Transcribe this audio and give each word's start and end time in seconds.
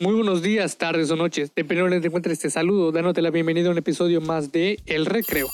Muy 0.00 0.14
buenos 0.14 0.42
días, 0.42 0.78
tardes 0.78 1.10
o 1.10 1.16
noches, 1.16 1.50
dependiendo 1.56 1.86
de 1.86 1.96
donde 1.96 2.00
te 2.02 2.06
encuentres, 2.06 2.38
te 2.38 2.50
saludo, 2.50 2.92
dándote 2.92 3.20
la 3.20 3.30
bienvenida 3.30 3.66
a 3.66 3.72
un 3.72 3.78
episodio 3.78 4.20
más 4.20 4.52
de 4.52 4.78
El 4.86 5.06
Recreo. 5.06 5.48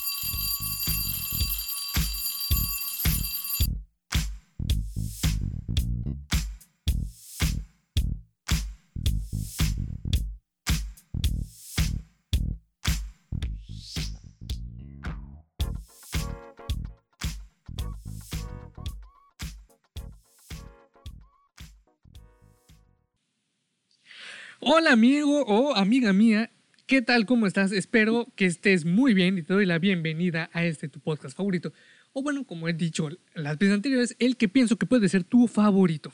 Hola 24.77 24.91
amigo 24.91 25.45
o 25.47 25.77
amiga 25.77 26.13
mía, 26.13 26.51
¿qué 26.87 27.01
tal? 27.01 27.27
¿Cómo 27.27 27.47
estás? 27.47 27.71
Espero 27.71 28.27
que 28.35 28.45
estés 28.47 28.85
muy 28.85 29.15
bien 29.15 29.39
y 29.39 29.43
te 29.45 29.55
doy 29.55 29.67
la 29.67 29.79
bienvenida 29.79 30.51
a 30.53 30.65
este 30.65 30.89
tu 30.89 30.99
podcast 30.99 31.37
favorito. 31.37 31.73
O 32.13 32.25
bueno, 32.25 32.43
como 32.45 32.69
he 32.69 32.73
dicho 32.73 33.09
las 33.35 33.57
veces 33.57 33.73
anteriores, 33.73 34.17
el 34.19 34.37
que 34.37 34.49
pienso 34.49 34.77
que 34.77 34.87
puede 34.87 35.09
ser 35.09 35.23
tu 35.23 35.47
favorito. 35.47 36.13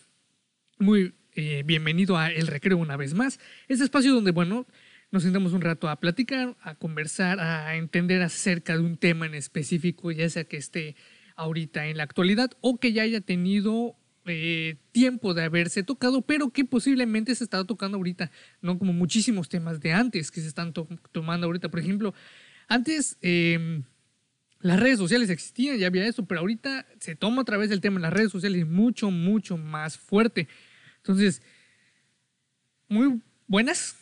Muy 0.78 1.14
eh, 1.36 1.62
bienvenido 1.64 2.18
a 2.18 2.30
El 2.30 2.48
Recreo 2.48 2.76
una 2.76 2.98
vez 2.98 3.14
más. 3.14 3.40
Este 3.66 3.82
espacio 3.82 4.12
donde, 4.12 4.30
bueno, 4.30 4.66
nos 5.10 5.22
sentamos 5.22 5.54
un 5.54 5.62
rato 5.62 5.88
a 5.88 5.98
platicar, 5.98 6.54
a 6.60 6.74
conversar, 6.74 7.40
a 7.40 7.76
entender 7.76 8.20
acerca 8.20 8.74
de 8.74 8.80
un 8.80 8.98
tema 8.98 9.24
en 9.24 9.36
específico, 9.36 10.10
ya 10.10 10.28
sea 10.28 10.44
que 10.44 10.58
esté 10.58 10.96
ahorita 11.34 11.86
en 11.86 11.96
la 11.96 12.02
actualidad 12.02 12.50
o 12.60 12.78
que 12.78 12.92
ya 12.92 13.04
haya 13.04 13.22
tenido 13.22 13.96
eh, 14.30 14.76
tiempo 14.92 15.34
de 15.34 15.44
haberse 15.44 15.82
tocado, 15.82 16.22
pero 16.22 16.50
que 16.50 16.64
posiblemente 16.64 17.34
se 17.34 17.44
está 17.44 17.64
tocando 17.64 17.96
ahorita, 17.96 18.30
no 18.62 18.78
como 18.78 18.92
muchísimos 18.92 19.48
temas 19.48 19.80
de 19.80 19.92
antes 19.92 20.30
que 20.30 20.40
se 20.40 20.48
están 20.48 20.72
tomando 21.12 21.46
ahorita. 21.46 21.68
Por 21.68 21.80
ejemplo, 21.80 22.14
antes 22.68 23.18
em, 23.20 23.82
las 24.60 24.78
redes 24.78 24.98
sociales 24.98 25.30
existían, 25.30 25.78
ya 25.78 25.86
había 25.86 26.06
eso, 26.06 26.24
pero 26.26 26.40
ahorita 26.40 26.86
se 26.98 27.16
toma 27.16 27.42
otra 27.42 27.56
vez 27.56 27.70
el 27.70 27.80
tema 27.80 27.96
en 27.96 28.02
las 28.02 28.12
redes 28.12 28.30
sociales 28.30 28.66
mucho, 28.66 29.10
mucho 29.10 29.56
más 29.56 29.98
fuerte. 29.98 30.48
Entonces, 30.98 31.42
muy 32.88 33.20
buenas. 33.46 33.96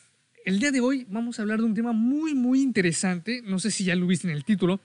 El 0.45 0.59
día 0.59 0.71
de 0.71 0.81
hoy 0.81 1.07
vamos 1.09 1.39
a 1.39 1.43
hablar 1.43 1.59
de 1.59 1.65
un 1.65 1.75
tema 1.75 1.93
muy, 1.93 2.35
muy 2.35 2.63
interesante. 2.63 3.43
No 3.45 3.59
sé 3.59 3.71
si 3.71 3.85
ya 3.85 3.95
lo 3.95 4.07
viste 4.07 4.29
en 4.29 4.35
el 4.35 4.45
título. 4.45 4.81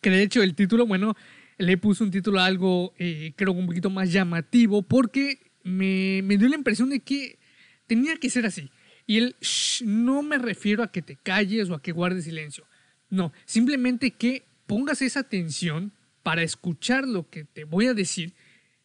Que 0.00 0.10
de 0.10 0.22
hecho 0.22 0.42
el 0.42 0.54
título, 0.54 0.86
bueno, 0.86 1.16
le 1.58 1.76
puse 1.76 2.02
un 2.02 2.10
título 2.10 2.40
algo, 2.40 2.94
eh, 2.98 3.32
creo, 3.36 3.52
un 3.52 3.66
poquito 3.66 3.90
más 3.90 4.12
llamativo, 4.12 4.82
porque 4.82 5.52
me, 5.62 6.22
dio 6.22 6.48
la 6.48 6.56
impresión 6.56 6.90
de 6.90 7.00
que 7.00 7.38
tenía 7.86 8.16
que 8.16 8.30
ser 8.30 8.46
así. 8.46 8.70
Y 9.06 9.18
el 9.18 9.36
no 9.84 10.22
me 10.22 10.38
refiero 10.38 10.82
a 10.82 10.90
que 10.90 11.02
te 11.02 11.16
calles 11.16 11.68
o 11.70 11.74
a 11.74 11.82
que 11.82 11.92
guardes 11.92 12.24
silencio. 12.24 12.66
No, 13.10 13.32
simplemente 13.44 14.12
que 14.12 14.46
pongas 14.66 15.02
esa 15.02 15.20
atención 15.20 15.92
para 16.22 16.42
escuchar 16.42 17.06
lo 17.06 17.28
que 17.28 17.44
te 17.44 17.64
voy 17.64 17.86
a 17.86 17.94
decir. 17.94 18.34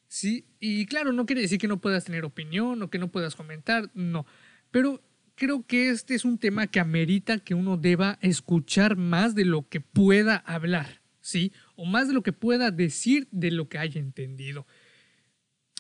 ¿sí? 0.09 0.45
Y 0.59 0.85
claro, 0.87 1.13
no 1.13 1.25
quiere 1.25 1.41
decir 1.41 1.57
que 1.57 1.69
no 1.69 1.79
puedas 1.79 2.03
tener 2.03 2.25
opinión 2.25 2.81
o 2.81 2.89
que 2.89 2.99
no 2.99 3.09
puedas 3.09 3.35
comentar, 3.35 3.89
no. 3.93 4.25
Pero 4.71 5.01
creo 5.35 5.65
que 5.65 5.89
este 5.89 6.15
es 6.15 6.25
un 6.25 6.37
tema 6.37 6.67
que 6.67 6.81
amerita 6.81 7.39
que 7.39 7.53
uno 7.53 7.77
deba 7.77 8.19
escuchar 8.21 8.97
más 8.97 9.35
de 9.35 9.45
lo 9.45 9.69
que 9.69 9.79
pueda 9.79 10.35
hablar, 10.35 10.98
¿sí? 11.29 11.53
o 11.75 11.85
más 11.85 12.07
de 12.07 12.13
lo 12.13 12.23
que 12.23 12.33
pueda 12.33 12.71
decir 12.71 13.27
de 13.31 13.51
lo 13.51 13.69
que 13.69 13.77
haya 13.77 13.99
entendido. 13.99 14.65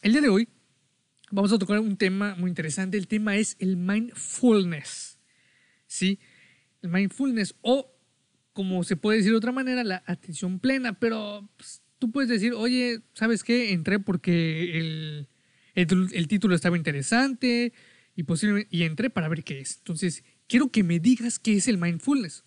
El 0.03 0.11
día 0.11 0.21
de 0.21 0.29
hoy 0.29 0.47
vamos 1.31 1.51
a 1.51 1.57
tocar 1.57 1.79
un 1.79 1.97
tema 1.97 2.35
muy 2.35 2.49
interesante. 2.49 2.97
El 2.97 3.07
tema 3.07 3.35
es 3.35 3.55
el 3.59 3.75
mindfulness. 3.75 5.17
¿Sí? 5.87 6.19
El 6.83 6.91
mindfulness 6.91 7.55
o, 7.61 7.91
como 8.53 8.83
se 8.83 8.95
puede 8.95 9.17
decir 9.17 9.31
de 9.31 9.37
otra 9.37 9.51
manera, 9.51 9.83
la 9.83 10.03
atención 10.05 10.59
plena. 10.59 10.99
Pero 10.99 11.49
pues, 11.57 11.81
tú 11.97 12.11
puedes 12.11 12.29
decir, 12.29 12.53
oye, 12.53 13.01
¿sabes 13.13 13.43
qué? 13.43 13.73
Entré 13.73 13.99
porque 13.99 14.77
el, 14.77 15.27
el, 15.73 16.27
título 16.27 16.53
estaba 16.53 16.77
interesante 16.77 17.73
y, 18.15 18.23
posiblemente, 18.23 18.69
y 18.69 18.83
entré 18.83 19.09
para 19.09 19.27
ver 19.27 19.43
qué 19.43 19.61
es. 19.61 19.77
Entonces, 19.77 20.23
quiero 20.47 20.69
que 20.69 20.83
me 20.83 20.99
digas 20.99 21.39
qué 21.39 21.55
es 21.55 21.67
el 21.67 21.79
mindfulness. 21.79 22.45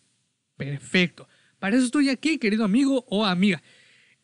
Perfecto. 0.57 1.29
Para 1.63 1.77
eso 1.77 1.85
estoy 1.85 2.09
aquí, 2.09 2.39
querido 2.39 2.65
amigo 2.65 3.05
o 3.07 3.25
amiga. 3.25 3.63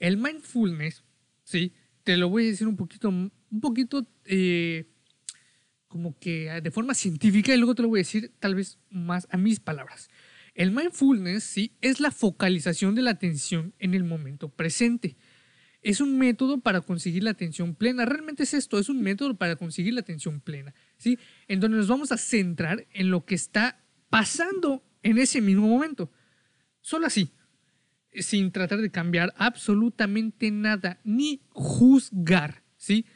El 0.01 0.17
mindfulness, 0.17 1.05
sí, 1.45 1.73
te 2.03 2.17
lo 2.17 2.29
voy 2.29 2.43
a 2.43 2.47
decir 2.49 2.67
un 2.67 2.77
poquito, 2.77 3.11
un 3.11 3.61
poquito 3.61 4.09
eh, 4.25 4.91
como 5.87 6.19
que 6.19 6.61
de 6.61 6.71
forma 6.73 6.95
científica 6.95 7.55
y 7.55 7.57
luego 7.59 7.77
te 7.77 7.83
lo 7.83 7.91
voy 7.91 8.01
a 8.01 8.03
decir 8.03 8.33
tal 8.41 8.57
vez 8.57 8.81
más 8.91 9.29
a 9.31 9.37
mis 9.37 9.61
palabras. 9.61 10.11
El 10.57 10.73
mindfulness, 10.73 11.45
sí, 11.45 11.77
es 11.81 12.01
la 12.01 12.11
focalización 12.11 12.97
de 12.97 13.03
la 13.03 13.13
atención 13.13 13.73
en 13.79 13.95
el 13.95 14.03
momento 14.03 14.49
presente. 14.49 15.17
Es 15.81 16.01
un 16.01 16.19
método 16.19 16.59
para 16.59 16.81
conseguir 16.81 17.23
la 17.23 17.31
atención 17.31 17.77
plena. 17.77 18.05
Realmente 18.05 18.43
es 18.43 18.53
esto, 18.53 18.81
es 18.81 18.89
un 18.89 19.01
método 19.01 19.37
para 19.37 19.55
conseguir 19.55 19.95
la 19.95 20.01
atención 20.01 20.41
plena, 20.41 20.75
¿sí? 20.97 21.21
En 21.47 21.61
donde 21.61 21.77
nos 21.77 21.87
vamos 21.87 22.11
a 22.11 22.17
centrar 22.17 22.89
en 22.95 23.13
lo 23.13 23.25
que 23.25 23.37
está 23.37 23.81
pasando 24.11 24.83
en 25.05 25.19
ese 25.19 25.41
mismo 25.41 25.69
momento. 25.69 26.11
Solo 26.81 27.07
así, 27.07 27.31
sin 28.13 28.51
tratar 28.53 28.81
de 28.81 28.91
cambiar 28.91 29.33
absolutamente 29.37 30.51
nada, 30.51 31.01
ni 31.05 31.43
juzgar, 31.51 32.63
¿sí? 32.77 33.07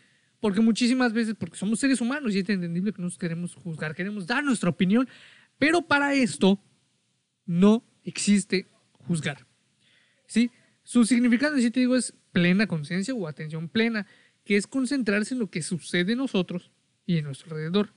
Porque 0.40 0.60
muchísimas 0.60 1.12
veces, 1.12 1.34
porque 1.38 1.56
somos 1.56 1.78
seres 1.80 2.00
humanos 2.00 2.34
y 2.34 2.40
es 2.40 2.48
entendible 2.48 2.92
que 2.92 3.02
nos 3.02 3.16
queremos 3.16 3.54
juzgar, 3.54 3.94
queremos 3.94 4.26
dar 4.26 4.42
nuestra 4.44 4.70
opinión, 4.70 5.08
pero 5.58 5.82
para 5.82 6.14
esto 6.14 6.60
no 7.46 7.84
existe 8.02 8.68
juzgar, 8.92 9.46
¿sí? 10.26 10.50
Su 10.82 11.04
significado, 11.04 11.56
si 11.58 11.70
te 11.70 11.80
digo, 11.80 11.96
es 11.96 12.14
plena 12.32 12.66
conciencia 12.66 13.14
o 13.14 13.28
atención 13.28 13.68
plena, 13.68 14.06
que 14.44 14.56
es 14.56 14.66
concentrarse 14.66 15.34
en 15.34 15.40
lo 15.40 15.50
que 15.50 15.62
sucede 15.62 16.12
en 16.12 16.18
nosotros 16.18 16.72
y 17.06 17.18
en 17.18 17.24
nuestro 17.24 17.54
alrededor. 17.54 17.94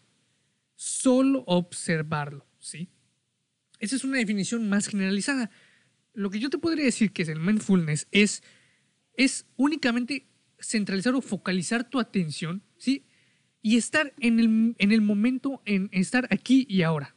Solo 0.76 1.44
observarlo, 1.48 2.46
¿sí? 2.60 2.90
Esa 3.80 3.96
es 3.96 4.04
una 4.04 4.18
definición 4.18 4.70
más 4.70 4.88
generalizada 4.88 5.52
lo 6.16 6.30
que 6.30 6.40
yo 6.40 6.50
te 6.50 6.58
podría 6.58 6.86
decir 6.86 7.12
que 7.12 7.22
es 7.22 7.30
el 7.30 7.40
mindfulness 7.40 8.08
es, 8.12 8.42
es 9.16 9.46
únicamente 9.58 10.26
centralizar 10.60 11.14
o 11.14 11.22
focalizar 11.22 11.88
tu 11.88 12.00
atención, 12.00 12.64
¿sí? 12.78 13.06
Y 13.62 13.78
estar 13.78 14.14
en 14.20 14.40
el, 14.40 14.76
en 14.78 14.92
el 14.92 15.02
momento, 15.02 15.62
en 15.66 15.90
estar 15.92 16.28
aquí 16.32 16.66
y 16.70 16.84
ahora. 16.84 17.16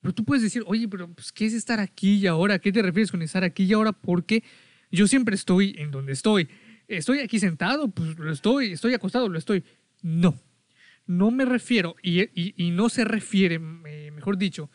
Pero 0.00 0.14
tú 0.14 0.24
puedes 0.24 0.42
decir, 0.42 0.62
oye, 0.66 0.86
pero 0.86 1.12
pues, 1.12 1.32
¿qué 1.32 1.46
es 1.46 1.54
estar 1.54 1.80
aquí 1.80 2.14
y 2.14 2.26
ahora? 2.26 2.58
¿Qué 2.58 2.70
te 2.70 2.82
refieres 2.82 3.10
con 3.10 3.22
estar 3.22 3.42
aquí 3.42 3.64
y 3.64 3.72
ahora? 3.72 3.92
Porque 3.92 4.44
yo 4.92 5.08
siempre 5.08 5.34
estoy 5.34 5.74
en 5.78 5.90
donde 5.90 6.12
estoy. 6.12 6.48
Estoy 6.86 7.20
aquí 7.20 7.40
sentado, 7.40 7.88
pues 7.88 8.16
lo 8.18 8.30
estoy. 8.30 8.72
Estoy 8.72 8.94
acostado, 8.94 9.28
lo 9.28 9.38
estoy. 9.38 9.64
No, 10.02 10.38
no 11.06 11.30
me 11.30 11.44
refiero, 11.44 11.96
y, 12.02 12.28
y, 12.34 12.70
no 12.70 12.88
se 12.88 13.04
refiere, 13.04 13.54
eh, 13.86 14.10
mejor 14.12 14.36
dicho, 14.36 14.70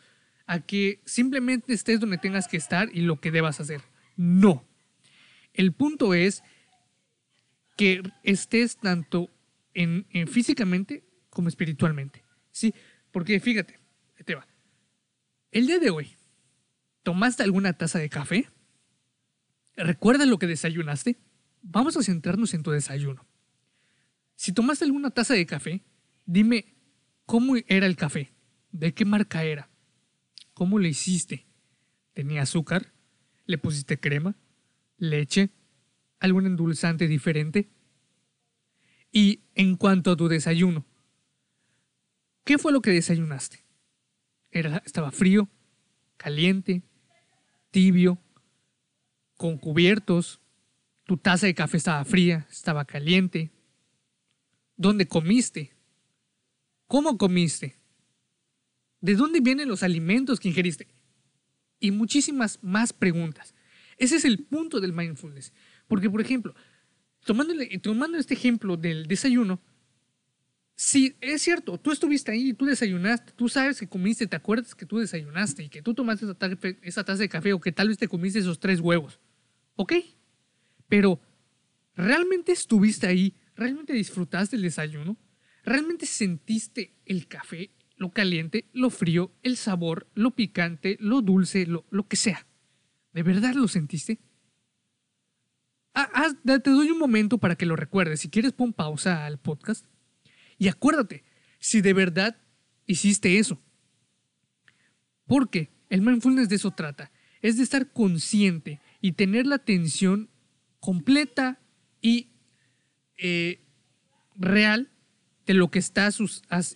a 0.46 0.60
que 0.60 1.00
simplemente 1.04 1.72
estés 1.72 2.00
donde 2.00 2.18
tengas 2.18 2.48
que 2.48 2.56
estar 2.56 2.88
y 2.92 3.02
lo 3.02 3.20
que 3.20 3.30
debas 3.30 3.60
hacer. 3.60 3.80
No. 4.16 4.64
El 5.52 5.72
punto 5.72 6.14
es 6.14 6.42
que 7.76 8.02
estés 8.22 8.76
tanto 8.76 9.30
en, 9.74 10.06
físicamente 10.28 11.04
como 11.30 11.48
espiritualmente. 11.48 12.22
¿Sí? 12.50 12.74
Porque 13.10 13.40
fíjate, 13.40 13.78
te 14.24 14.34
va. 14.34 14.46
El 15.50 15.66
día 15.66 15.78
de 15.78 15.90
hoy, 15.90 16.16
¿tomaste 17.02 17.42
alguna 17.42 17.72
taza 17.72 17.98
de 17.98 18.08
café? 18.08 18.48
¿Recuerdas 19.76 20.28
lo 20.28 20.38
que 20.38 20.46
desayunaste? 20.46 21.18
Vamos 21.62 21.96
a 21.96 22.02
centrarnos 22.02 22.54
en 22.54 22.62
tu 22.62 22.70
desayuno. 22.70 23.26
Si 24.34 24.52
tomaste 24.52 24.84
alguna 24.84 25.10
taza 25.10 25.34
de 25.34 25.46
café, 25.46 25.82
dime 26.26 26.74
cómo 27.26 27.54
era 27.66 27.86
el 27.86 27.96
café, 27.96 28.32
de 28.70 28.92
qué 28.92 29.04
marca 29.04 29.44
era, 29.44 29.70
¿Cómo 30.62 30.78
lo 30.78 30.86
hiciste? 30.86 31.44
¿Tenía 32.12 32.42
azúcar? 32.42 32.92
¿Le 33.46 33.58
pusiste 33.58 33.98
crema? 33.98 34.36
¿Leche? 34.96 35.50
¿Algún 36.20 36.46
endulzante 36.46 37.08
diferente? 37.08 37.68
Y 39.10 39.40
en 39.56 39.74
cuanto 39.74 40.12
a 40.12 40.16
tu 40.16 40.28
desayuno, 40.28 40.86
¿qué 42.44 42.58
fue 42.58 42.70
lo 42.70 42.80
que 42.80 42.92
desayunaste? 42.92 43.64
Era, 44.52 44.80
¿Estaba 44.86 45.10
frío? 45.10 45.48
¿Caliente? 46.16 46.84
¿Tibio? 47.72 48.22
¿Con 49.36 49.58
cubiertos? 49.58 50.40
¿Tu 51.06 51.16
taza 51.16 51.46
de 51.46 51.56
café 51.56 51.76
estaba 51.76 52.04
fría? 52.04 52.46
¿Estaba 52.52 52.84
caliente? 52.84 53.50
¿Dónde 54.76 55.08
comiste? 55.08 55.74
¿Cómo 56.86 57.18
comiste? 57.18 57.81
¿De 59.02 59.16
dónde 59.16 59.40
vienen 59.40 59.68
los 59.68 59.82
alimentos 59.82 60.40
que 60.40 60.48
ingeriste? 60.48 60.86
Y 61.80 61.90
muchísimas 61.90 62.60
más 62.62 62.92
preguntas. 62.92 63.54
Ese 63.98 64.16
es 64.16 64.24
el 64.24 64.44
punto 64.44 64.80
del 64.80 64.92
mindfulness. 64.92 65.52
Porque, 65.88 66.08
por 66.08 66.20
ejemplo, 66.20 66.54
tomando, 67.24 67.52
este 68.16 68.34
ejemplo 68.34 68.78
del 68.78 69.06
desayuno, 69.06 69.60
Sí, 70.74 71.14
es 71.20 71.42
cierto, 71.42 71.78
tú 71.78 71.92
estuviste 71.92 72.32
ahí, 72.32 72.54
tú 72.54 72.64
desayunaste, 72.64 73.32
tú 73.36 73.48
sabes 73.48 73.78
que 73.78 73.86
comiste, 73.86 74.26
te 74.26 74.36
acuerdas 74.36 74.74
que 74.74 74.86
tú 74.86 74.98
desayunaste 74.98 75.64
y 75.64 75.68
que 75.68 75.82
tú 75.82 75.94
tomaste 75.94 76.26
esa 76.80 77.04
taza 77.04 77.20
de 77.20 77.28
café 77.28 77.52
o 77.52 77.60
que 77.60 77.70
tal 77.70 77.88
vez 77.88 77.98
te 77.98 78.08
comiste 78.08 78.38
esos 78.38 78.58
tres 78.58 78.80
huevos. 78.80 79.20
¿Ok? 79.76 79.92
Pero, 80.88 81.20
¿realmente 81.94 82.52
estuviste 82.52 83.06
ahí? 83.06 83.36
¿Realmente 83.54 83.92
disfrutaste 83.92 84.56
el 84.56 84.62
desayuno? 84.62 85.18
¿Realmente 85.62 86.06
sentiste 86.06 86.94
el 87.04 87.28
café, 87.28 87.70
lo 88.02 88.10
caliente, 88.10 88.66
lo 88.72 88.90
frío, 88.90 89.32
el 89.42 89.56
sabor, 89.56 90.08
lo 90.14 90.32
picante, 90.32 90.96
lo 91.00 91.22
dulce, 91.22 91.66
lo, 91.66 91.86
lo 91.90 92.08
que 92.08 92.16
sea? 92.16 92.46
¿De 93.12 93.22
verdad 93.22 93.54
lo 93.54 93.68
sentiste? 93.68 94.18
Ah, 95.94 96.28
te 96.44 96.70
doy 96.70 96.90
un 96.90 96.98
momento 96.98 97.38
para 97.38 97.54
que 97.54 97.66
lo 97.66 97.76
recuerdes. 97.76 98.20
Si 98.20 98.28
quieres, 98.28 98.52
pon 98.52 98.72
pausa 98.72 99.24
al 99.26 99.38
podcast 99.38 99.86
y 100.58 100.68
acuérdate, 100.68 101.22
si 101.58 101.80
de 101.80 101.92
verdad 101.92 102.36
hiciste 102.86 103.38
eso. 103.38 103.60
Porque 105.26 105.70
el 105.88 106.02
mindfulness 106.02 106.48
de 106.48 106.56
eso 106.56 106.70
trata. 106.70 107.12
Es 107.40 107.56
de 107.56 107.62
estar 107.62 107.92
consciente 107.92 108.80
y 109.00 109.12
tener 109.12 109.46
la 109.46 109.56
atención 109.56 110.30
completa 110.80 111.60
y 112.00 112.32
eh, 113.16 113.64
real 114.34 114.91
de 115.52 115.58
lo 115.58 115.70
que 115.70 115.78
estás 115.78 116.18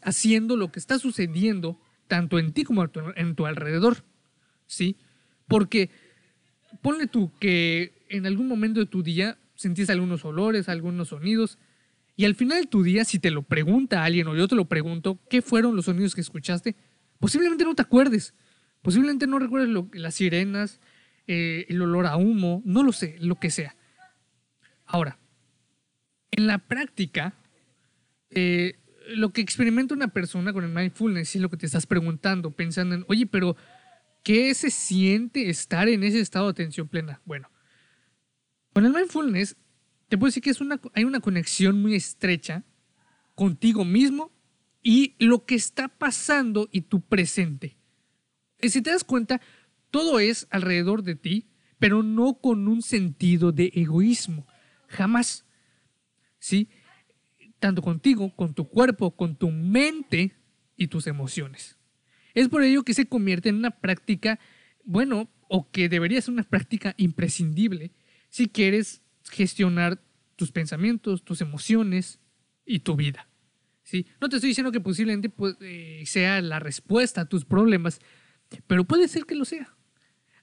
haciendo, 0.03 0.55
lo 0.55 0.71
que 0.71 0.79
está 0.79 0.99
sucediendo, 0.99 1.81
tanto 2.09 2.39
en 2.39 2.53
ti 2.53 2.63
como 2.63 2.87
en 3.17 3.35
tu 3.35 3.47
alrededor. 3.47 4.05
¿Sí? 4.67 4.97
Porque 5.49 5.91
ponle 6.83 7.07
tú 7.07 7.33
que 7.41 8.05
en 8.11 8.27
algún 8.27 8.49
momento 8.49 8.81
de 8.81 8.87
tu 8.87 9.03
día 9.03 9.39
sentiste 9.55 9.93
algunos 9.93 10.27
olores, 10.27 10.69
algunos 10.69 11.09
sonidos, 11.09 11.59
y 12.17 12.27
al 12.27 12.35
final 12.35 12.61
de 12.61 12.67
tu 12.67 12.83
día, 12.83 13.07
si 13.07 13.19
te 13.19 13.31
lo 13.31 13.43
pregunta 13.43 14.05
alguien 14.05 14.27
o 14.29 14.37
yo 14.37 14.47
te 14.47 14.55
lo 14.55 14.67
pregunto, 14.67 15.19
¿qué 15.31 15.41
fueron 15.41 15.75
los 15.75 15.87
sonidos 15.87 16.15
que 16.15 16.21
escuchaste? 16.21 16.77
Posiblemente 17.19 17.65
no 17.65 17.75
te 17.75 17.83
acuerdes. 17.83 18.35
Posiblemente 18.83 19.27
no 19.27 19.39
recuerdes 19.39 19.71
las 19.93 20.15
sirenas, 20.15 20.81
eh, 21.27 21.65
el 21.71 21.81
olor 21.81 22.07
a 22.07 22.17
humo, 22.17 22.63
no 22.67 22.83
lo 22.83 22.93
sé, 22.93 23.17
lo 23.21 23.37
que 23.37 23.51
sea. 23.51 23.75
Ahora, 24.85 25.19
en 26.31 26.47
la 26.47 26.59
práctica, 26.59 27.35
eh, 28.31 28.79
lo 29.09 29.33
que 29.33 29.41
experimenta 29.41 29.95
una 29.95 30.09
persona 30.09 30.53
con 30.53 30.65
el 30.65 30.71
mindfulness 30.71 31.37
es 31.37 31.43
lo 31.43 31.51
que 31.51 31.57
te 31.57 31.67
estás 31.67 31.87
preguntando, 31.87 32.51
pensando 32.51 32.95
en, 32.95 33.05
oye, 33.09 33.27
pero 33.27 33.57
¿qué 34.23 34.53
se 34.55 34.71
siente 34.71 35.49
estar 35.49 35.89
en 35.89 36.03
ese 36.03 36.21
estado 36.21 36.47
de 36.47 36.53
atención 36.53 36.89
plena? 36.89 37.21
Bueno, 37.25 37.51
con 38.73 38.85
el 38.85 38.93
mindfulness 38.93 39.57
te 40.09 40.19
puedo 40.19 40.29
decir 40.29 40.43
que 40.43 40.51
es 40.51 40.61
una, 40.61 40.81
hay 40.95 41.05
una 41.05 41.21
conexión 41.21 41.81
muy 41.81 41.95
estrecha 41.95 42.65
contigo 43.35 43.85
mismo 43.85 44.33
y 44.83 45.15
lo 45.19 45.45
que 45.45 45.57
está 45.57 45.89
pasando 45.89 46.69
y 46.71 46.83
tu 46.83 47.01
presente. 47.01 47.77
Y 48.63 48.71
si 48.71 48.83
te 48.83 48.91
das 48.91 49.05
cuenta, 49.05 49.41
todo 49.91 50.21
es 50.21 50.47
alrededor 50.51 51.03
de 51.03 51.17
ti, 51.17 51.49
pero 51.79 52.03
no 52.03 52.41
con 52.41 52.69
un 52.69 52.83
sentido 52.83 53.53
de 53.53 53.73
egoísmo. 53.75 54.47
Jamás. 54.89 55.45
¿Sí? 56.39 56.69
Tanto 57.59 57.83
contigo, 57.83 58.35
con 58.35 58.55
tu 58.55 58.69
cuerpo, 58.69 59.17
con 59.17 59.37
tu 59.37 59.51
mente 59.51 60.35
y 60.77 60.89
tus 60.89 61.07
emociones. 61.07 61.77
Es 62.35 62.49
por 62.49 62.63
ello 62.63 62.83
que 62.83 62.95
se 62.95 63.07
convierte 63.07 63.49
en 63.49 63.57
una 63.57 63.71
práctica, 63.71 64.39
bueno, 64.85 65.31
o 65.49 65.71
que 65.71 65.89
debería 65.89 66.21
ser 66.21 66.35
una 66.35 66.43
práctica 66.43 66.95
imprescindible 66.99 67.93
si 68.29 68.49
quieres 68.49 69.03
gestionar 69.31 70.03
tus 70.37 70.53
pensamientos, 70.53 71.25
tus 71.25 71.41
emociones 71.41 72.21
y 72.65 72.81
tu 72.81 72.97
vida. 72.97 73.29
¿sí? 73.83 74.07
No 74.21 74.29
te 74.29 74.37
estoy 74.37 74.49
diciendo 74.49 74.73
que 74.73 74.81
posiblemente 74.81 75.31
pues, 75.31 75.57
eh, 75.61 76.03
sea 76.07 76.43
la 76.43 76.59
respuesta 76.59 77.23
a 77.23 77.29
tus 77.29 77.45
problemas, 77.45 78.01
pero 78.67 78.85
puede 78.85 79.09
ser 79.09 79.25
que 79.25 79.35
lo 79.35 79.45
sea. 79.45 79.75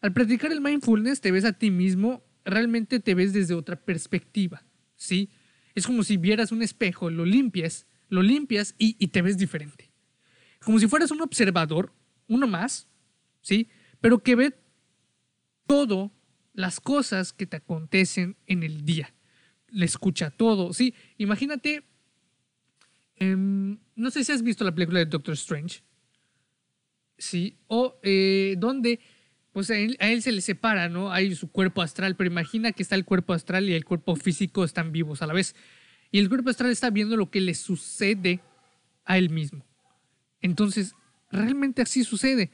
Al 0.01 0.13
practicar 0.13 0.51
el 0.51 0.62
mindfulness 0.62 1.21
te 1.21 1.31
ves 1.31 1.45
a 1.45 1.54
ti 1.54 1.69
mismo, 1.71 2.24
realmente 2.44 3.00
te 3.00 3.13
ves 3.13 3.33
desde 3.33 3.54
otra 3.54 3.75
perspectiva. 3.75 4.63
¿sí? 4.95 5.30
Es 5.75 5.88
como 5.88 6.04
si 6.04 6.18
vieras 6.18 6.52
un 6.52 6.62
espejo, 6.62 7.10
lo 7.10 7.25
limpias, 7.25 7.88
lo 8.10 8.22
limpias 8.22 8.75
y, 8.78 9.08
te 9.08 9.22
ves 9.22 9.38
diferente. 9.38 9.92
Como 10.64 10.80
si 10.80 10.88
fueras 10.88 11.12
un 11.12 11.22
observador, 11.22 11.94
uno 12.28 12.48
más, 12.48 12.88
¿sí? 13.42 13.70
pero 14.00 14.20
que 14.20 14.36
ve 14.36 14.56
todo 15.66 16.12
las 16.54 16.80
cosas 16.80 17.34
que 17.34 17.48
te 17.48 17.58
acontecen 17.58 18.38
en 18.46 18.64
el 18.64 18.86
día. 18.86 19.14
Le 19.70 19.86
escucha 19.86 20.30
todo. 20.30 20.74
Sí, 20.74 20.94
imagínate. 21.18 21.84
Em, 23.16 23.80
no 23.96 24.12
sé 24.12 24.24
si 24.24 24.31
has 24.31 24.44
visto 24.44 24.64
la 24.64 24.74
película 24.74 25.00
de 25.00 25.06
Doctor 25.06 25.34
Strange. 25.34 25.84
Sí, 27.18 27.58
o 27.68 28.00
eh, 28.04 28.56
donde 28.58 29.00
pues 29.54 29.70
a 29.70 29.78
él, 29.78 30.22
se 30.22 30.32
le 30.32 30.42
separa, 30.42 30.90
¿no? 30.90 31.12
Hay 31.12 31.36
su 31.36 31.50
cuerpo 31.50 31.84
astral, 31.84 32.16
pero 32.16 32.30
imagina 32.30 32.72
que 32.72 32.82
está 32.82 32.96
el 32.96 33.06
cuerpo 33.06 33.34
astral 33.34 33.70
y 33.70 33.74
el 33.74 33.86
cuerpo 33.86 34.16
físico 34.16 34.64
están 34.64 34.92
vivos 34.92 35.22
a 35.22 35.28
la 35.28 35.34
vez. 35.34 35.56
Y 36.12 36.18
el 36.18 36.28
cuerpo 36.28 36.50
astral 36.50 36.72
está 36.72 36.90
viendo 36.90 37.16
lo 37.16 37.30
que 37.30 37.40
le 37.40 37.54
sucede 37.54 38.40
a 39.06 39.18
él 39.18 39.30
mismo. 39.30 39.64
Entonces, 40.42 40.96
realmente 41.32 41.84
así 41.84 42.04
sucede. 42.04 42.50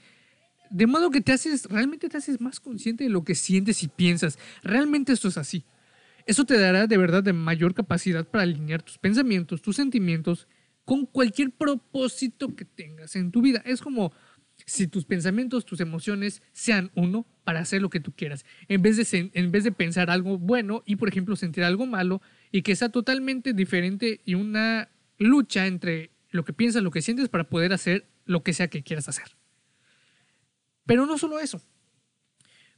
De 0.69 0.87
modo 0.87 1.09
que 1.09 1.21
te 1.21 1.31
haces, 1.31 1.65
realmente 1.65 2.09
te 2.09 2.17
haces 2.17 2.41
más 2.41 2.59
consciente 2.59 3.05
de 3.05 3.09
lo 3.09 3.23
que 3.23 3.33
sientes 3.33 3.81
y 3.81 3.87
piensas. 3.87 4.37
Realmente 4.61 5.13
esto 5.13 5.29
es 5.29 5.37
así. 5.37 5.63
Eso 6.25 6.43
te 6.45 6.59
dará 6.59 6.85
de 6.85 6.97
verdad 6.97 7.23
de 7.23 7.33
mayor 7.33 7.73
capacidad 7.73 8.27
para 8.27 8.43
alinear 8.43 8.83
tus 8.83 8.97
pensamientos, 8.97 9.61
tus 9.61 9.77
sentimientos 9.77 10.47
con 10.83 11.05
cualquier 11.05 11.51
propósito 11.51 12.55
que 12.55 12.65
tengas 12.65 13.15
en 13.15 13.31
tu 13.31 13.41
vida. 13.41 13.61
Es 13.65 13.81
como 13.81 14.11
si 14.69 14.87
tus 14.87 15.05
pensamientos, 15.05 15.65
tus 15.65 15.79
emociones 15.79 16.41
sean 16.53 16.91
uno 16.95 17.25
para 17.43 17.59
hacer 17.59 17.81
lo 17.81 17.89
que 17.89 17.99
tú 17.99 18.13
quieras. 18.13 18.45
En 18.67 18.81
vez 18.81 18.97
de, 18.97 19.31
en 19.33 19.51
vez 19.51 19.63
de 19.63 19.71
pensar 19.71 20.09
algo 20.09 20.37
bueno 20.37 20.83
y, 20.85 20.95
por 20.95 21.09
ejemplo, 21.09 21.35
sentir 21.35 21.63
algo 21.63 21.85
malo 21.85 22.21
y 22.51 22.61
que 22.61 22.75
sea 22.75 22.89
totalmente 22.89 23.53
diferente 23.53 24.21
y 24.25 24.35
una 24.35 24.89
lucha 25.17 25.65
entre 25.65 26.11
lo 26.29 26.45
que 26.45 26.53
piensas, 26.53 26.83
lo 26.83 26.91
que 26.91 27.01
sientes 27.01 27.29
para 27.29 27.49
poder 27.49 27.73
hacer 27.73 28.07
lo 28.25 28.43
que 28.43 28.53
sea 28.53 28.69
que 28.69 28.83
quieras 28.83 29.09
hacer. 29.09 29.35
Pero 30.85 31.05
no 31.05 31.17
solo 31.17 31.39
eso, 31.39 31.61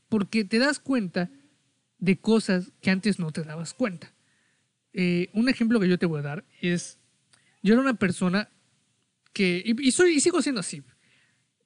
porque 0.08 0.46
te 0.46 0.60
das 0.60 0.80
cuenta 0.80 1.30
de 1.98 2.20
cosas 2.20 2.72
que 2.82 2.90
antes 2.90 3.20
no 3.20 3.32
te 3.32 3.44
dabas 3.44 3.74
cuenta. 3.74 4.14
Eh, 4.94 5.30
un 5.34 5.50
ejemplo 5.50 5.80
que 5.80 5.90
yo 5.90 6.00
te 6.00 6.06
voy 6.06 6.20
a 6.20 6.24
dar 6.24 6.46
es, 6.62 7.00
yo 7.62 7.74
era 7.74 7.82
una 7.82 7.94
persona 7.96 8.50
que, 9.34 9.62
y, 9.66 9.92
soy, 9.92 10.16
y 10.16 10.20
sigo 10.20 10.42
siendo 10.42 10.62
así, 10.62 10.84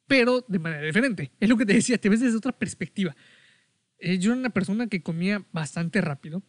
pero 0.08 0.46
de 0.48 0.60
manera 0.60 0.84
diferente. 0.84 1.32
Es 1.40 1.50
lo 1.50 1.58
que 1.58 1.66
te 1.66 1.74
decía, 1.74 1.98
te 1.98 2.10
ves 2.10 2.20
desde 2.20 2.38
otra 2.38 2.52
perspectiva. 2.52 3.16
Eh, 4.00 4.20
yo 4.20 4.32
era 4.32 4.40
una 4.40 4.50
persona 4.50 4.88
que 4.88 5.02
comía 5.02 5.46
bastante 5.52 6.02
rápido, 6.02 6.44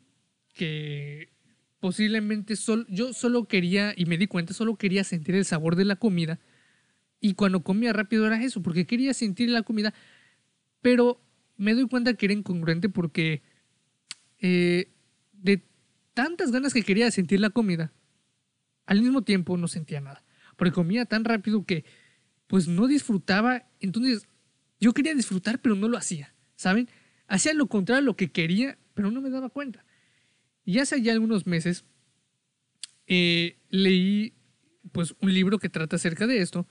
que 0.55 1.33
posiblemente 1.81 2.55
yo 2.89 3.13
solo 3.13 3.47
quería, 3.47 3.95
y 3.97 4.07
me 4.07 4.19
di 4.19 4.27
cuenta, 4.27 4.55
solo 4.55 4.77
quería 4.77 5.05
sentir 5.05 5.35
el 5.35 5.45
sabor 5.45 5.77
de 5.77 5.85
la 5.85 5.97
comida 5.97 6.41
y 7.21 7.35
cuando 7.35 7.63
comía 7.63 7.93
rápido 7.93 8.27
era 8.27 8.43
eso, 8.43 8.63
porque 8.63 8.87
quería 8.87 9.15
sentir 9.15 9.49
la 9.51 9.63
comida. 9.63 9.95
Pero 10.83 11.21
me 11.57 11.75
doy 11.75 11.89
cuenta 11.89 12.15
que 12.15 12.27
era 12.27 12.35
incongruente 12.35 12.89
porque 12.89 13.43
eh, 14.39 14.93
de 15.33 15.63
tantas 16.15 16.53
ganas 16.53 16.75
que 16.75 16.83
quería 16.83 17.11
sentir 17.11 17.41
la 17.41 17.51
comida, 17.51 17.93
al 18.85 19.01
mismo 19.01 19.23
tiempo 19.23 19.57
no 19.57 19.69
sentía 19.69 20.01
nada. 20.01 20.25
Porque 20.57 20.73
comía 20.73 21.05
tan 21.07 21.25
rápido 21.25 21.65
que 21.65 21.85
pues 22.47 22.69
no 22.69 22.87
disfrutaba. 22.87 23.69
Entonces 23.81 24.29
yo 24.81 24.93
quería 24.93 25.15
disfrutar, 25.15 25.61
pero 25.61 25.75
no 25.75 25.89
lo 25.89 25.97
hacía. 25.97 26.35
¿Saben? 26.55 26.89
Hacía 27.29 27.55
lo 27.55 27.67
contrario 27.67 28.03
a 28.03 28.05
lo 28.05 28.17
que 28.17 28.31
quería, 28.31 28.79
pero 28.95 29.11
no 29.11 29.21
me 29.21 29.31
daba 29.31 29.51
cuenta. 29.51 29.85
Y 30.65 30.79
hace 30.79 31.01
ya 31.03 31.13
algunos 31.13 31.47
meses 31.47 31.85
eh, 33.07 33.59
leí 33.69 34.35
pues 34.93 35.15
un 35.21 35.33
libro 35.33 35.59
que 35.59 35.69
trata 35.69 35.97
acerca 35.97 36.27
de 36.27 36.41
esto 36.41 36.67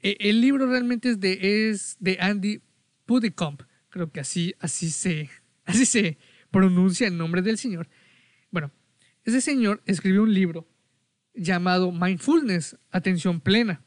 eh, 0.00 0.16
el 0.20 0.40
libro 0.40 0.66
realmente 0.66 1.10
es 1.10 1.20
de, 1.20 1.70
es 1.70 1.96
de 2.00 2.18
Andy 2.20 2.62
Pudicomp. 3.04 3.62
Creo 3.90 4.12
que 4.12 4.20
así, 4.20 4.54
así, 4.60 4.90
se, 4.90 5.30
así 5.64 5.86
se 5.86 6.18
pronuncia 6.50 7.08
el 7.08 7.16
nombre 7.16 7.42
del 7.42 7.58
señor. 7.58 7.88
Bueno, 8.50 8.70
ese 9.24 9.40
señor 9.40 9.82
escribió 9.86 10.22
un 10.22 10.32
libro 10.32 10.68
llamado 11.34 11.92
Mindfulness, 11.92 12.76
Atención 12.90 13.40
Plena. 13.40 13.82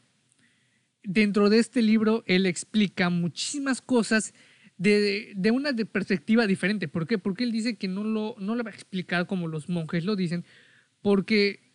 Dentro 1.04 1.50
de 1.50 1.58
este 1.58 1.82
libro, 1.82 2.22
él 2.26 2.46
explica 2.46 3.10
muchísimas 3.10 3.80
cosas 3.80 4.34
de, 4.76 5.32
de 5.34 5.50
una 5.50 5.72
perspectiva 5.74 6.46
diferente. 6.46 6.88
¿Por 6.88 7.06
qué? 7.06 7.18
Porque 7.18 7.44
él 7.44 7.52
dice 7.52 7.76
que 7.76 7.88
no 7.88 8.04
lo, 8.04 8.36
no 8.38 8.54
lo 8.54 8.64
va 8.64 8.70
a 8.70 8.74
explicar 8.74 9.26
como 9.26 9.48
los 9.48 9.68
monjes 9.68 10.04
lo 10.04 10.16
dicen, 10.16 10.44
porque 11.00 11.72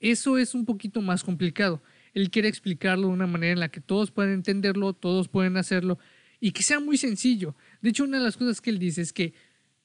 eso 0.00 0.38
es 0.38 0.54
un 0.54 0.64
poquito 0.64 1.02
más 1.02 1.22
complicado. 1.22 1.82
Él 2.14 2.30
quiere 2.30 2.48
explicarlo 2.48 3.08
de 3.08 3.12
una 3.12 3.26
manera 3.26 3.52
en 3.52 3.60
la 3.60 3.70
que 3.70 3.80
todos 3.80 4.10
puedan 4.10 4.32
entenderlo, 4.32 4.92
todos 4.94 5.28
pueden 5.28 5.56
hacerlo 5.56 5.98
y 6.40 6.52
que 6.52 6.62
sea 6.62 6.80
muy 6.80 6.96
sencillo. 6.96 7.54
De 7.82 7.90
hecho, 7.90 8.04
una 8.04 8.18
de 8.18 8.24
las 8.24 8.36
cosas 8.36 8.60
que 8.60 8.70
él 8.70 8.78
dice 8.78 9.02
es 9.02 9.12
que 9.12 9.34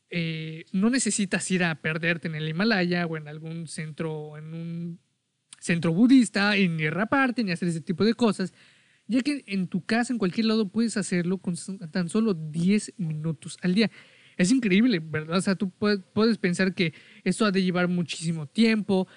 eh, 0.09 0.65
no 0.71 0.89
necesitas 0.89 1.49
ir 1.51 1.63
a 1.63 1.75
perderte 1.75 2.27
en 2.27 2.35
el 2.35 2.47
Himalaya 2.47 3.05
o 3.05 3.17
en 3.17 3.27
algún 3.27 3.67
centro, 3.67 4.37
en 4.37 4.53
un 4.53 4.99
centro 5.65 5.91
budista, 5.91 6.55
ni 6.55 6.85
aparte, 6.85 7.43
ni 7.43 7.51
hacer 7.51 7.67
ese 7.67 7.81
tipo 7.81 8.05
de 8.05 8.13
cosas, 8.13 8.53
ya 9.07 9.21
que 9.21 9.43
en 9.47 9.67
tu 9.67 9.83
casa, 9.83 10.13
en 10.13 10.19
cualquier 10.19 10.45
lado, 10.45 10.69
puedes 10.69 10.95
hacerlo 10.95 11.39
con 11.39 11.55
tan 11.91 12.07
solo 12.07 12.35
10 12.35 12.93
minutos 12.97 13.57
al 13.63 13.73
día. 13.73 13.89
Es 14.37 14.51
increíble, 14.51 14.99
¿verdad? 14.99 15.37
O 15.37 15.41
sea, 15.41 15.55
tú 15.55 15.71
puedes 15.71 16.37
pensar 16.37 16.75
que 16.75 16.93
esto 17.23 17.45
ha 17.45 17.51
de 17.51 17.63
llevar 17.63 17.87
muchísimo 17.87 18.45
tiempo. 18.47 19.07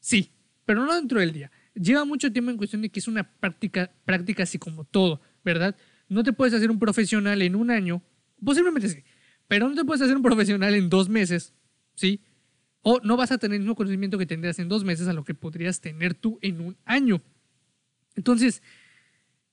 Sí, 0.00 0.32
pero 0.64 0.84
no 0.84 0.94
dentro 0.94 1.20
del 1.20 1.32
día. 1.32 1.52
Lleva 1.74 2.04
mucho 2.04 2.32
tiempo 2.32 2.50
en 2.50 2.56
cuestión 2.56 2.82
de 2.82 2.88
que 2.88 2.98
es 2.98 3.06
una 3.06 3.22
práctica, 3.38 3.92
práctica 4.04 4.42
así 4.42 4.58
como 4.58 4.84
todo, 4.84 5.20
¿verdad? 5.44 5.76
No 6.08 6.24
te 6.24 6.32
puedes 6.32 6.52
hacer 6.52 6.70
un 6.70 6.80
profesional 6.80 7.42
en 7.42 7.54
un 7.54 7.70
año, 7.70 8.02
posiblemente 8.44 8.88
sí, 8.88 9.04
pero 9.46 9.68
no 9.68 9.74
te 9.74 9.84
puedes 9.84 10.02
hacer 10.02 10.16
un 10.16 10.22
profesional 10.22 10.74
en 10.74 10.88
dos 10.88 11.08
meses, 11.08 11.54
¿sí? 11.94 12.20
O 12.82 13.00
no 13.02 13.16
vas 13.16 13.32
a 13.32 13.38
tener 13.38 13.54
el 13.54 13.60
mismo 13.60 13.76
conocimiento 13.76 14.18
que 14.18 14.26
tendrías 14.26 14.58
en 14.58 14.68
dos 14.68 14.84
meses 14.84 15.08
a 15.08 15.12
lo 15.12 15.24
que 15.24 15.34
podrías 15.34 15.80
tener 15.80 16.14
tú 16.14 16.38
en 16.42 16.60
un 16.60 16.76
año. 16.84 17.22
Entonces, 18.16 18.62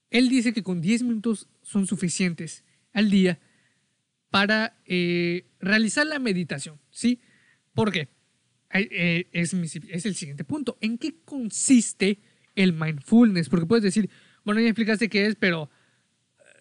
él 0.09 0.29
dice 0.29 0.53
que 0.53 0.63
con 0.63 0.81
10 0.81 1.03
minutos 1.03 1.47
son 1.61 1.85
suficientes 1.85 2.65
al 2.93 3.09
día 3.09 3.39
para 4.29 4.79
eh, 4.85 5.45
realizar 5.59 6.05
la 6.05 6.19
meditación, 6.19 6.79
¿sí? 6.89 7.21
¿Por 7.73 7.91
qué? 7.91 8.09
Eh, 8.71 9.27
es, 9.31 9.53
es, 9.53 10.05
el 10.05 10.15
siguiente 10.15 10.43
punto. 10.43 10.77
¿En 10.81 10.97
qué 10.97 11.15
consiste 11.25 12.19
el 12.55 12.73
mindfulness? 12.73 13.49
Porque 13.49 13.65
puedes 13.65 13.83
decir, 13.83 14.09
bueno, 14.43 14.61
ya 14.61 14.67
explicaste 14.67 15.09
qué 15.09 15.25
es, 15.25 15.35
pero 15.35 15.69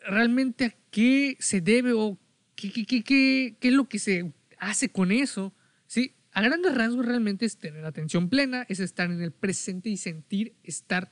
realmente 0.06 0.64
a 0.66 0.74
qué 0.90 1.36
se 1.38 1.60
debe 1.60 1.92
o 1.92 2.18
qué, 2.54 2.72
qué, 2.72 2.86
qué, 2.86 3.02
qué, 3.02 3.56
es 3.60 3.72
lo 3.72 3.88
que 3.88 3.98
se 3.98 4.32
hace 4.58 4.88
con 4.88 5.12
eso, 5.12 5.54
¿sí? 5.86 6.14
A 6.38 6.40
grandes 6.40 6.72
rasgos 6.72 7.04
realmente 7.04 7.46
es 7.46 7.58
tener 7.58 7.84
atención 7.84 8.28
plena, 8.28 8.64
es 8.68 8.78
estar 8.78 9.10
en 9.10 9.20
el 9.20 9.32
presente 9.32 9.88
y 9.88 9.96
sentir, 9.96 10.54
estar 10.62 11.10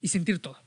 y 0.00 0.08
sentir 0.08 0.40
todo. 0.40 0.60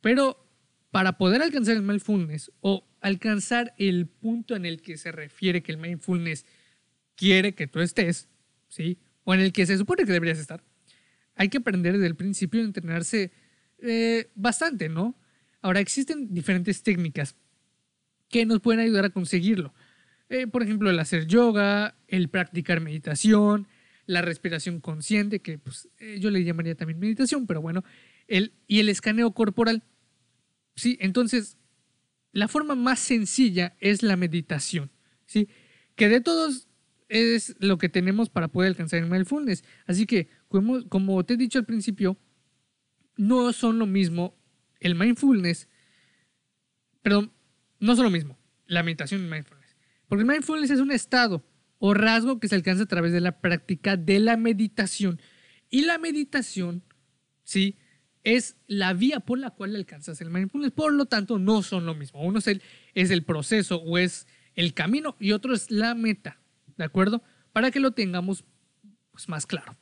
Pero 0.00 0.48
para 0.90 1.18
poder 1.18 1.42
alcanzar 1.42 1.76
el 1.76 1.82
mindfulness 1.82 2.50
o 2.62 2.88
alcanzar 3.02 3.74
el 3.76 4.06
punto 4.06 4.56
en 4.56 4.64
el 4.64 4.80
que 4.80 4.96
se 4.96 5.12
refiere 5.12 5.62
que 5.62 5.72
el 5.72 5.76
mindfulness 5.76 6.46
quiere 7.16 7.54
que 7.54 7.66
tú 7.66 7.80
estés, 7.80 8.30
¿sí? 8.68 8.98
O 9.24 9.34
en 9.34 9.40
el 9.40 9.52
que 9.52 9.66
se 9.66 9.76
supone 9.76 10.06
que 10.06 10.12
deberías 10.12 10.38
estar, 10.38 10.64
hay 11.34 11.50
que 11.50 11.58
aprender 11.58 11.92
desde 11.92 12.06
el 12.06 12.16
principio 12.16 12.62
a 12.62 12.64
entrenarse 12.64 13.30
eh, 13.82 14.30
bastante, 14.36 14.88
¿no? 14.88 15.20
Ahora, 15.60 15.80
existen 15.80 16.32
diferentes 16.32 16.82
técnicas 16.82 17.36
que 18.30 18.46
nos 18.46 18.60
pueden 18.60 18.80
ayudar 18.80 19.04
a 19.04 19.10
conseguirlo. 19.10 19.74
Eh, 20.28 20.46
por 20.46 20.62
ejemplo, 20.62 20.90
el 20.90 20.98
hacer 20.98 21.26
yoga, 21.26 21.96
el 22.08 22.28
practicar 22.28 22.80
meditación, 22.80 23.68
la 24.06 24.22
respiración 24.22 24.80
consciente, 24.80 25.40
que 25.40 25.58
pues, 25.58 25.88
eh, 25.98 26.18
yo 26.20 26.30
le 26.30 26.44
llamaría 26.44 26.74
también 26.74 26.98
meditación, 26.98 27.46
pero 27.46 27.60
bueno, 27.60 27.84
el, 28.26 28.52
y 28.66 28.80
el 28.80 28.88
escaneo 28.88 29.32
corporal. 29.32 29.82
Sí, 30.76 30.96
entonces, 31.00 31.58
la 32.32 32.48
forma 32.48 32.74
más 32.74 32.98
sencilla 32.98 33.76
es 33.80 34.02
la 34.02 34.16
meditación, 34.16 34.90
¿sí? 35.26 35.48
Que 35.94 36.08
de 36.08 36.20
todos 36.20 36.68
es 37.08 37.54
lo 37.60 37.78
que 37.78 37.88
tenemos 37.88 38.28
para 38.28 38.48
poder 38.48 38.70
alcanzar 38.70 38.98
el 38.98 39.08
mindfulness. 39.08 39.62
Así 39.86 40.06
que, 40.06 40.28
como, 40.48 40.88
como 40.88 41.24
te 41.24 41.34
he 41.34 41.36
dicho 41.36 41.58
al 41.58 41.66
principio, 41.66 42.18
no 43.16 43.52
son 43.52 43.78
lo 43.78 43.86
mismo 43.86 44.36
el 44.80 44.96
mindfulness, 44.96 45.68
perdón, 47.02 47.32
no 47.78 47.94
son 47.94 48.04
lo 48.04 48.10
mismo 48.10 48.38
la 48.66 48.82
meditación 48.82 49.20
y 49.20 49.24
el 49.24 49.30
mindfulness. 49.30 49.53
Porque 50.14 50.32
mindfulness 50.32 50.70
es 50.70 50.78
un 50.78 50.92
estado 50.92 51.44
o 51.80 51.92
rasgo 51.92 52.38
que 52.38 52.46
se 52.46 52.54
alcanza 52.54 52.84
a 52.84 52.86
través 52.86 53.12
de 53.12 53.20
la 53.20 53.40
práctica 53.40 53.96
de 53.96 54.20
la 54.20 54.36
meditación. 54.36 55.20
Y 55.70 55.82
la 55.82 55.98
meditación, 55.98 56.84
¿sí? 57.42 57.78
es 58.22 58.56
la 58.68 58.92
vía 58.92 59.18
por 59.18 59.40
la 59.40 59.50
cual 59.50 59.74
alcanzas 59.74 60.20
el 60.20 60.30
mindfulness. 60.30 60.70
Por 60.70 60.92
lo 60.92 61.06
tanto, 61.06 61.40
no 61.40 61.64
son 61.64 61.84
lo 61.84 61.96
mismo. 61.96 62.22
Uno 62.22 62.38
es 62.38 62.46
el, 62.46 62.62
es 62.94 63.10
el 63.10 63.24
proceso 63.24 63.78
o 63.78 63.98
es 63.98 64.28
el 64.54 64.72
camino 64.72 65.16
y 65.18 65.32
otro 65.32 65.52
es 65.52 65.68
la 65.72 65.96
meta. 65.96 66.38
¿De 66.76 66.84
acuerdo? 66.84 67.20
Para 67.52 67.72
que 67.72 67.80
lo 67.80 67.90
tengamos 67.90 68.44
pues, 69.10 69.28
más 69.28 69.46
claro. 69.46 69.76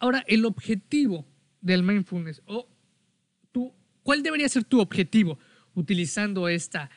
Ahora, 0.00 0.24
el 0.26 0.44
objetivo 0.44 1.24
del 1.60 1.84
mindfulness 1.84 2.42
o 2.46 2.68
tú, 3.52 3.72
¿cuál 4.02 4.24
debería 4.24 4.48
ser 4.48 4.64
tu 4.64 4.80
objetivo 4.80 5.38
utilizando 5.72 6.48
esta 6.48 6.90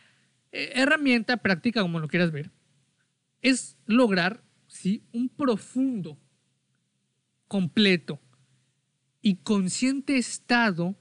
herramienta 0.53 1.37
práctica, 1.37 1.81
como 1.81 1.99
lo 1.99 2.07
quieras 2.07 2.31
ver? 2.31 2.51
Es 3.41 3.77
lograr 3.85 4.43
¿sí? 4.67 5.03
un 5.11 5.29
profundo, 5.29 6.17
completo 7.47 8.21
y 9.21 9.37
consciente 9.37 10.17
estado, 10.17 10.95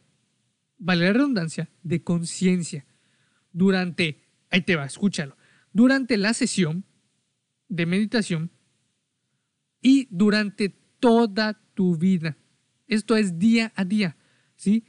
vale 0.79 1.07
la 1.07 1.13
redundancia, 1.13 1.71
de 1.83 2.03
conciencia 2.03 2.87
durante, 3.53 4.23
ahí 4.51 4.63
te 4.63 4.77
va, 4.77 4.87
escúchalo, 4.87 5.37
durante 5.73 6.17
la 6.17 6.35
sesión 6.35 6.85
de 7.69 7.87
meditación 7.87 8.51
y 9.81 10.09
durante 10.11 10.69
toda 11.01 11.61
tu 11.75 11.97
vida. 11.97 12.37
Esto 12.87 13.17
es 13.17 13.39
día 13.39 13.73
a 13.75 13.85
día, 13.85 14.17
¿sí? 14.57 14.85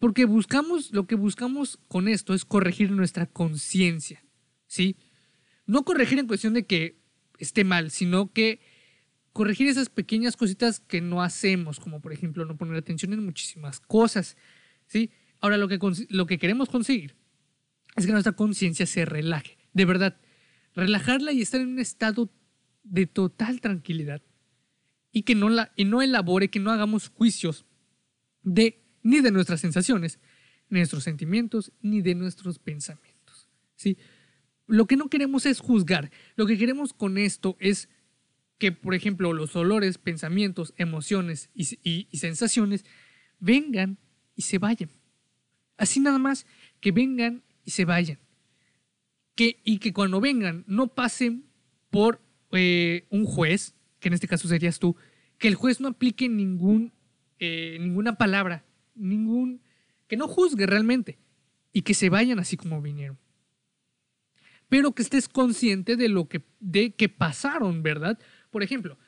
Porque 0.00 0.24
buscamos, 0.24 0.92
lo 0.92 1.06
que 1.06 1.14
buscamos 1.14 1.78
con 1.86 2.08
esto 2.08 2.34
es 2.34 2.44
corregir 2.44 2.90
nuestra 2.90 3.26
conciencia, 3.26 4.24
¿sí? 4.66 4.96
No 5.66 5.84
corregir 5.84 6.18
en 6.18 6.26
cuestión 6.26 6.54
de 6.54 6.66
que 6.66 6.98
esté 7.38 7.64
mal, 7.64 7.90
sino 7.90 8.32
que 8.32 8.60
corregir 9.32 9.68
esas 9.68 9.90
pequeñas 9.90 10.36
cositas 10.36 10.80
que 10.80 11.02
no 11.02 11.22
hacemos, 11.22 11.78
como 11.78 12.00
por 12.00 12.12
ejemplo 12.12 12.44
no 12.46 12.56
poner 12.56 12.76
atención 12.76 13.12
en 13.12 13.24
muchísimas 13.24 13.78
cosas, 13.78 14.36
¿sí? 14.86 15.10
Ahora 15.38 15.58
lo 15.58 15.68
que, 15.68 15.78
lo 16.08 16.26
que 16.26 16.38
queremos 16.38 16.70
conseguir 16.70 17.14
es 17.94 18.06
que 18.06 18.12
nuestra 18.12 18.32
conciencia 18.32 18.86
se 18.86 19.04
relaje, 19.04 19.58
de 19.74 19.84
verdad, 19.84 20.18
relajarla 20.74 21.32
y 21.32 21.42
estar 21.42 21.60
en 21.60 21.68
un 21.68 21.78
estado 21.78 22.32
de 22.82 23.06
total 23.06 23.60
tranquilidad 23.60 24.22
y 25.12 25.22
que 25.22 25.34
no, 25.34 25.50
la, 25.50 25.72
y 25.76 25.84
no 25.84 26.00
elabore, 26.00 26.48
que 26.48 26.58
no 26.58 26.70
hagamos 26.70 27.10
juicios 27.10 27.66
de 28.42 28.82
ni 29.02 29.20
de 29.20 29.30
nuestras 29.30 29.60
sensaciones, 29.60 30.18
ni 30.68 30.76
de 30.76 30.80
nuestros 30.80 31.04
sentimientos, 31.04 31.72
ni 31.80 32.02
de 32.02 32.14
nuestros 32.14 32.58
pensamientos, 32.58 33.48
¿sí? 33.76 33.96
Lo 34.66 34.86
que 34.86 34.96
no 34.96 35.08
queremos 35.08 35.46
es 35.46 35.58
juzgar, 35.58 36.12
lo 36.36 36.46
que 36.46 36.56
queremos 36.56 36.92
con 36.92 37.18
esto 37.18 37.56
es 37.58 37.88
que, 38.60 38.70
por 38.70 38.94
ejemplo, 38.94 39.32
los 39.32 39.56
olores, 39.56 39.98
pensamientos, 39.98 40.74
emociones 40.76 41.50
y, 41.54 42.06
sensaciones 42.16 42.84
vengan 43.40 43.98
y 44.36 44.42
se 44.42 44.58
vayan. 44.58 44.90
Así 45.76 45.98
nada 45.98 46.18
más, 46.18 46.46
que 46.80 46.92
vengan 46.92 47.42
y 47.64 47.70
se 47.70 47.84
vayan. 47.84 48.18
Que, 49.34 49.60
y 49.64 49.78
que 49.78 49.92
cuando 49.92 50.20
vengan 50.20 50.64
no 50.68 50.88
pasen 50.88 51.46
por 51.88 52.20
eh, 52.52 53.06
un 53.08 53.24
juez, 53.24 53.74
que 53.98 54.08
en 54.08 54.14
este 54.14 54.28
caso 54.28 54.46
serías 54.46 54.78
tú, 54.78 54.94
que 55.38 55.48
el 55.48 55.54
juez 55.54 55.80
no 55.80 55.88
aplique 55.88 56.26
eh, 56.26 57.78
ninguna 57.80 58.18
palabra, 58.18 58.64
ningún, 58.94 59.62
que 60.06 60.16
no 60.16 60.28
juzgue 60.28 60.66
realmente 60.66 61.18
y 61.72 61.82
que 61.82 61.94
se 61.94 62.08
vayan 62.10 62.38
así 62.38 62.56
como 62.56 62.82
vinieron. 62.82 63.18
Pero 64.68 64.92
que 64.92 65.02
estés 65.02 65.28
consciente 65.28 65.96
de 65.96 66.08
lo 66.08 66.28
que, 66.28 66.42
de 66.60 66.94
que 66.94 67.08
pasaron, 67.08 67.82
¿verdad? 67.82 68.18
Por 68.50 68.62
ejemplo, 68.62 68.98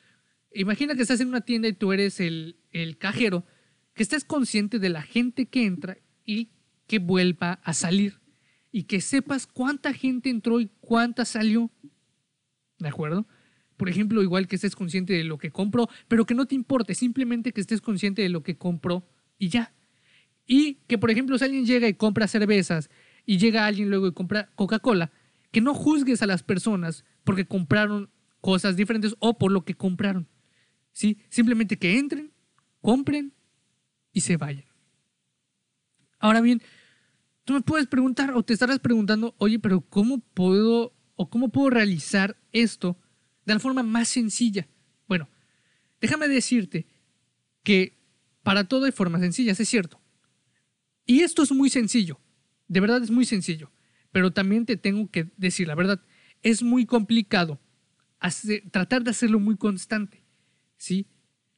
imagina 0.54 0.94
que 0.94 1.02
estás 1.02 1.20
en 1.20 1.28
una 1.28 1.42
tienda 1.42 1.68
y 1.68 1.72
tú 1.72 1.92
eres 1.92 2.20
el, 2.20 2.56
cajero, 2.98 3.44
que 3.94 4.02
estés 4.02 4.24
consciente 4.24 4.78
de 4.78 4.88
la 4.88 5.02
gente 5.02 5.46
que 5.46 5.64
entra 5.64 5.98
y 6.24 6.50
que 6.86 6.98
vuelva 6.98 7.60
a 7.64 7.72
salir. 7.74 8.20
Y 8.70 8.84
que 8.84 9.00
sepas 9.00 9.46
cuánta 9.46 9.92
gente 9.92 10.30
entró 10.30 10.60
y 10.60 10.70
cuánta 10.80 11.24
salió. 11.24 11.70
¿De 12.78 12.88
acuerdo? 12.88 13.26
Por 13.76 13.88
ejemplo, 13.88 14.22
igual 14.22 14.48
que 14.48 14.56
estés 14.56 14.74
consciente 14.74 15.12
de 15.12 15.24
lo 15.24 15.38
que 15.38 15.50
compró, 15.50 15.88
pero 16.08 16.24
que 16.24 16.34
no 16.34 16.46
te 16.46 16.54
importe, 16.54 16.94
simplemente 16.94 17.52
que 17.52 17.60
estés 17.60 17.80
consciente 17.80 18.22
de 18.22 18.28
lo 18.30 18.42
que 18.42 18.56
compró 18.56 19.06
y 19.42 19.48
ya. 19.48 19.74
Y 20.46 20.74
que, 20.86 20.98
por 20.98 21.10
ejemplo, 21.10 21.36
si 21.36 21.44
alguien 21.44 21.66
llega 21.66 21.88
y 21.88 21.94
compra 21.94 22.28
cervezas 22.28 22.90
y 23.26 23.38
llega 23.38 23.66
alguien 23.66 23.90
luego 23.90 24.06
y 24.06 24.12
compra 24.12 24.52
Coca-Cola, 24.54 25.10
que 25.50 25.60
no 25.60 25.74
juzgues 25.74 26.22
a 26.22 26.26
las 26.26 26.44
personas 26.44 27.04
porque 27.24 27.44
compraron 27.44 28.08
cosas 28.40 28.76
diferentes 28.76 29.16
o 29.18 29.38
por 29.38 29.50
lo 29.50 29.64
que 29.64 29.74
compraron. 29.74 30.28
¿sí? 30.92 31.18
Simplemente 31.28 31.76
que 31.76 31.98
entren, 31.98 32.32
compren 32.80 33.32
y 34.12 34.20
se 34.20 34.36
vayan. 34.36 34.64
Ahora 36.20 36.40
bien, 36.40 36.62
tú 37.44 37.54
me 37.54 37.62
puedes 37.62 37.88
preguntar 37.88 38.36
o 38.36 38.44
te 38.44 38.52
estarás 38.52 38.78
preguntando, 38.78 39.34
oye, 39.38 39.58
pero 39.58 39.80
¿cómo 39.80 40.20
puedo 40.20 40.94
o 41.16 41.28
cómo 41.28 41.48
puedo 41.48 41.68
realizar 41.68 42.36
esto 42.52 42.96
de 43.44 43.54
la 43.54 43.60
forma 43.60 43.82
más 43.82 44.06
sencilla? 44.06 44.68
Bueno, 45.08 45.28
déjame 46.00 46.28
decirte 46.28 46.86
que 47.64 48.01
para 48.42 48.64
todo 48.64 48.86
hay 48.86 48.92
formas 48.92 49.20
sencillas, 49.20 49.58
es 49.60 49.68
cierto. 49.68 50.00
Y 51.06 51.20
esto 51.20 51.42
es 51.42 51.52
muy 51.52 51.70
sencillo, 51.70 52.20
de 52.68 52.80
verdad 52.80 53.02
es 53.02 53.10
muy 53.10 53.24
sencillo, 53.24 53.70
pero 54.12 54.32
también 54.32 54.66
te 54.66 54.76
tengo 54.76 55.10
que 55.10 55.30
decir 55.36 55.66
la 55.66 55.74
verdad, 55.74 56.00
es 56.42 56.62
muy 56.62 56.86
complicado 56.86 57.60
tratar 58.70 59.02
de 59.02 59.10
hacerlo 59.10 59.40
muy 59.40 59.56
constante, 59.56 60.22
¿sí? 60.76 61.08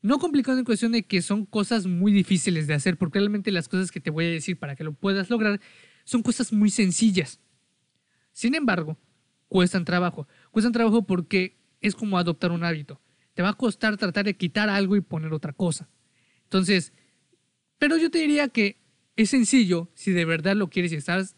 No 0.00 0.18
complicado 0.18 0.58
en 0.58 0.64
cuestión 0.64 0.92
de 0.92 1.06
que 1.06 1.22
son 1.22 1.46
cosas 1.46 1.86
muy 1.86 2.12
difíciles 2.12 2.66
de 2.66 2.74
hacer, 2.74 2.98
porque 2.98 3.18
realmente 3.18 3.50
las 3.50 3.68
cosas 3.68 3.90
que 3.90 4.00
te 4.00 4.10
voy 4.10 4.26
a 4.26 4.30
decir 4.30 4.58
para 4.58 4.76
que 4.76 4.84
lo 4.84 4.92
puedas 4.92 5.30
lograr 5.30 5.60
son 6.04 6.22
cosas 6.22 6.52
muy 6.52 6.68
sencillas. 6.68 7.40
Sin 8.32 8.54
embargo, 8.54 8.98
cuestan 9.48 9.86
trabajo. 9.86 10.28
Cuestan 10.50 10.72
trabajo 10.72 11.06
porque 11.06 11.58
es 11.80 11.94
como 11.94 12.18
adoptar 12.18 12.52
un 12.52 12.64
hábito. 12.64 13.00
Te 13.32 13.42
va 13.42 13.50
a 13.50 13.54
costar 13.54 13.96
tratar 13.96 14.26
de 14.26 14.36
quitar 14.36 14.68
algo 14.68 14.94
y 14.94 15.00
poner 15.00 15.32
otra 15.32 15.54
cosa. 15.54 15.88
Entonces, 16.44 16.92
pero 17.78 17.96
yo 17.96 18.10
te 18.10 18.18
diría 18.18 18.48
que 18.48 18.80
es 19.16 19.30
sencillo 19.30 19.90
si 19.94 20.12
de 20.12 20.24
verdad 20.24 20.56
lo 20.56 20.70
quieres 20.70 20.92
y 20.92 20.96
estás 20.96 21.36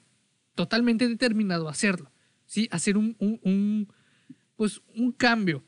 totalmente 0.54 1.08
determinado 1.08 1.68
a 1.68 1.72
hacerlo. 1.72 2.12
¿sí? 2.46 2.68
Hacer 2.70 2.96
un, 2.96 3.16
un, 3.18 3.92
pues, 4.56 4.80
un 4.94 5.12
cambio. 5.12 5.64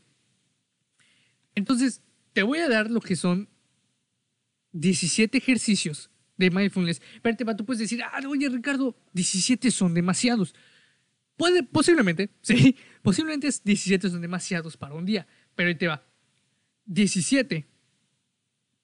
Entonces, 1.54 2.02
te 2.32 2.42
voy 2.42 2.58
a 2.58 2.68
dar 2.68 2.90
lo 2.90 3.00
que 3.00 3.16
son 3.16 3.48
17 4.72 5.38
ejercicios 5.38 6.10
de 6.36 6.50
mindfulness. 6.50 7.02
Pero 7.22 7.56
tú 7.56 7.64
puedes 7.64 7.80
decir, 7.80 8.02
ah, 8.02 8.20
oye 8.26 8.48
Ricardo, 8.48 8.96
17 9.12 9.70
son 9.70 9.92
demasiados. 9.92 10.54
Puede, 11.36 11.62
posiblemente, 11.62 12.30
sí, 12.40 12.76
posiblemente 13.02 13.48
17 13.64 14.10
son 14.10 14.20
demasiados 14.20 14.76
para 14.76 14.94
un 14.94 15.04
día, 15.04 15.26
pero 15.54 15.68
ahí 15.68 15.74
te 15.74 15.86
va. 15.86 16.06
17 16.86 17.66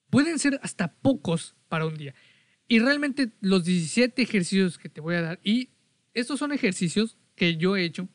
pueden 0.09 0.39
ser 0.39 0.59
hasta 0.63 0.93
pocos 0.93 1.55
para 1.67 1.85
un 1.85 1.95
día. 1.95 2.13
Y 2.67 2.79
realmente 2.79 3.31
los 3.41 3.63
17 3.63 4.21
ejercicios 4.21 4.77
que 4.77 4.89
te 4.89 5.01
voy 5.01 5.15
a 5.15 5.21
dar, 5.21 5.39
y 5.43 5.69
estos 6.13 6.39
son 6.39 6.51
ejercicios 6.51 7.17
que 7.35 7.57
yo 7.57 7.75
he 7.75 7.83
hecho, 7.83 8.07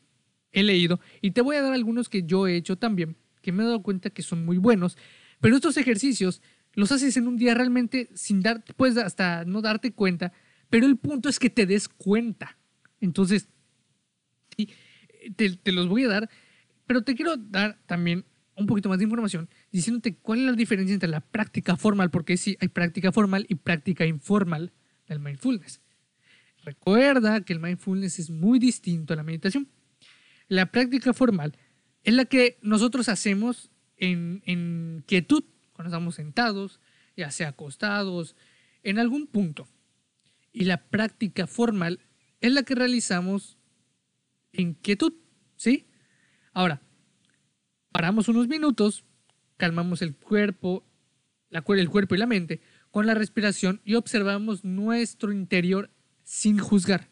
he 0.52 0.62
leído, 0.62 1.00
y 1.20 1.30
te 1.30 1.40
voy 1.40 1.56
a 1.56 1.62
dar 1.62 1.72
algunos 1.72 2.08
que 2.08 2.24
yo 2.24 2.46
he 2.46 2.56
hecho 2.56 2.76
también, 2.76 3.16
que 3.42 3.52
me 3.52 3.62
he 3.62 3.66
dado 3.66 3.82
cuenta 3.82 4.10
que 4.10 4.22
son 4.22 4.44
muy 4.44 4.58
buenos, 4.58 4.96
pero 5.40 5.54
estos 5.54 5.76
ejercicios 5.76 6.42
los 6.74 6.92
haces 6.92 7.16
en 7.16 7.26
un 7.26 7.36
día 7.36 7.54
realmente 7.54 8.08
sin 8.14 8.40
dar, 8.40 8.64
puedes 8.76 8.96
hasta 8.96 9.44
no 9.44 9.60
darte 9.60 9.92
cuenta, 9.92 10.32
pero 10.68 10.86
el 10.86 10.96
punto 10.96 11.28
es 11.28 11.38
que 11.38 11.50
te 11.50 11.66
des 11.66 11.88
cuenta. 11.88 12.58
Entonces, 13.00 13.48
te, 15.36 15.56
te 15.56 15.72
los 15.72 15.88
voy 15.88 16.04
a 16.04 16.08
dar, 16.08 16.30
pero 16.86 17.02
te 17.02 17.14
quiero 17.14 17.36
dar 17.36 17.78
también 17.86 18.24
un 18.56 18.66
poquito 18.66 18.88
más 18.88 18.98
de 18.98 19.04
información 19.04 19.48
diciéndote 19.70 20.16
cuál 20.16 20.40
es 20.40 20.46
la 20.46 20.52
diferencia 20.52 20.94
entre 20.94 21.08
la 21.08 21.20
práctica 21.20 21.76
formal, 21.76 22.10
porque 22.10 22.36
sí 22.36 22.56
hay 22.60 22.68
práctica 22.68 23.12
formal 23.12 23.46
y 23.48 23.56
práctica 23.56 24.06
informal 24.06 24.72
del 25.06 25.20
mindfulness. 25.20 25.80
Recuerda 26.64 27.40
que 27.42 27.52
el 27.52 27.60
mindfulness 27.60 28.18
es 28.18 28.30
muy 28.30 28.58
distinto 28.58 29.12
a 29.12 29.16
la 29.16 29.22
meditación. 29.22 29.68
La 30.48 30.70
práctica 30.70 31.12
formal 31.12 31.56
es 32.02 32.14
la 32.14 32.24
que 32.24 32.58
nosotros 32.62 33.08
hacemos 33.08 33.70
en, 33.96 34.42
en 34.46 35.04
quietud, 35.06 35.44
cuando 35.72 35.88
estamos 35.88 36.16
sentados, 36.16 36.80
ya 37.16 37.30
sea 37.30 37.48
acostados, 37.48 38.36
en 38.82 38.98
algún 38.98 39.26
punto. 39.26 39.68
Y 40.52 40.64
la 40.64 40.88
práctica 40.88 41.46
formal 41.46 42.00
es 42.40 42.52
la 42.52 42.62
que 42.62 42.74
realizamos 42.74 43.58
en 44.52 44.74
quietud, 44.74 45.14
¿sí? 45.56 45.86
Ahora, 46.52 46.82
paramos 47.92 48.28
unos 48.28 48.48
minutos, 48.48 49.04
calmamos 49.60 50.00
el 50.00 50.16
cuerpo, 50.16 50.86
el 51.50 51.90
cuerpo 51.90 52.14
y 52.14 52.18
la 52.18 52.26
mente 52.26 52.62
con 52.90 53.06
la 53.06 53.14
respiración 53.14 53.82
y 53.84 53.94
observamos 53.94 54.64
nuestro 54.64 55.32
interior 55.32 55.90
sin 56.24 56.58
juzgar. 56.58 57.10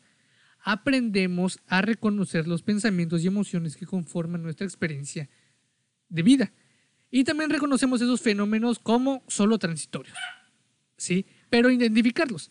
Aprendemos 0.60 1.60
a 1.66 1.82
reconocer 1.82 2.48
los 2.48 2.62
pensamientos 2.62 3.22
y 3.22 3.26
emociones 3.26 3.76
que 3.76 3.86
conforman 3.86 4.42
nuestra 4.42 4.66
experiencia 4.66 5.28
de 6.08 6.22
vida. 6.22 6.52
Y 7.10 7.24
también 7.24 7.50
reconocemos 7.50 8.00
esos 8.00 8.22
fenómenos 8.22 8.78
como 8.78 9.22
solo 9.28 9.58
transitorios. 9.58 10.16
¿Sí? 10.96 11.26
Pero 11.50 11.70
identificarlos. 11.70 12.50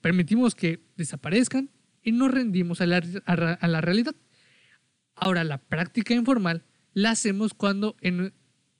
Permitimos 0.00 0.54
que 0.54 0.84
desaparezcan 0.96 1.68
y 2.02 2.12
nos 2.12 2.30
rendimos 2.30 2.80
a 2.80 2.86
la 2.86 3.80
realidad. 3.80 4.14
Ahora, 5.16 5.42
la 5.42 5.58
práctica 5.58 6.14
informal 6.14 6.64
la 6.94 7.10
hacemos 7.10 7.54
cuando 7.54 7.96
en, 8.00 8.32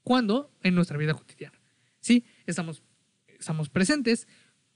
cuando 0.03 0.53
en 0.62 0.75
nuestra 0.75 0.99
vida 0.99 1.15
cotidiana. 1.15 1.59
¿Sí? 2.01 2.25
Estamos, 2.47 2.83
estamos 3.27 3.69
presentes 3.69 4.27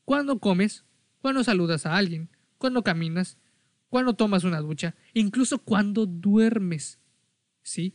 cuando 0.05 0.39
comes, 0.39 0.85
cuando 1.21 1.43
saludas 1.43 1.87
a 1.87 1.97
alguien, 1.97 2.31
cuando 2.59 2.83
caminas, 2.83 3.39
cuando 3.89 4.15
tomas 4.15 4.45
una 4.45 4.61
ducha, 4.61 4.95
incluso 5.15 5.59
cuando 5.59 6.07
duermes. 6.07 7.01
¿Sí? 7.63 7.95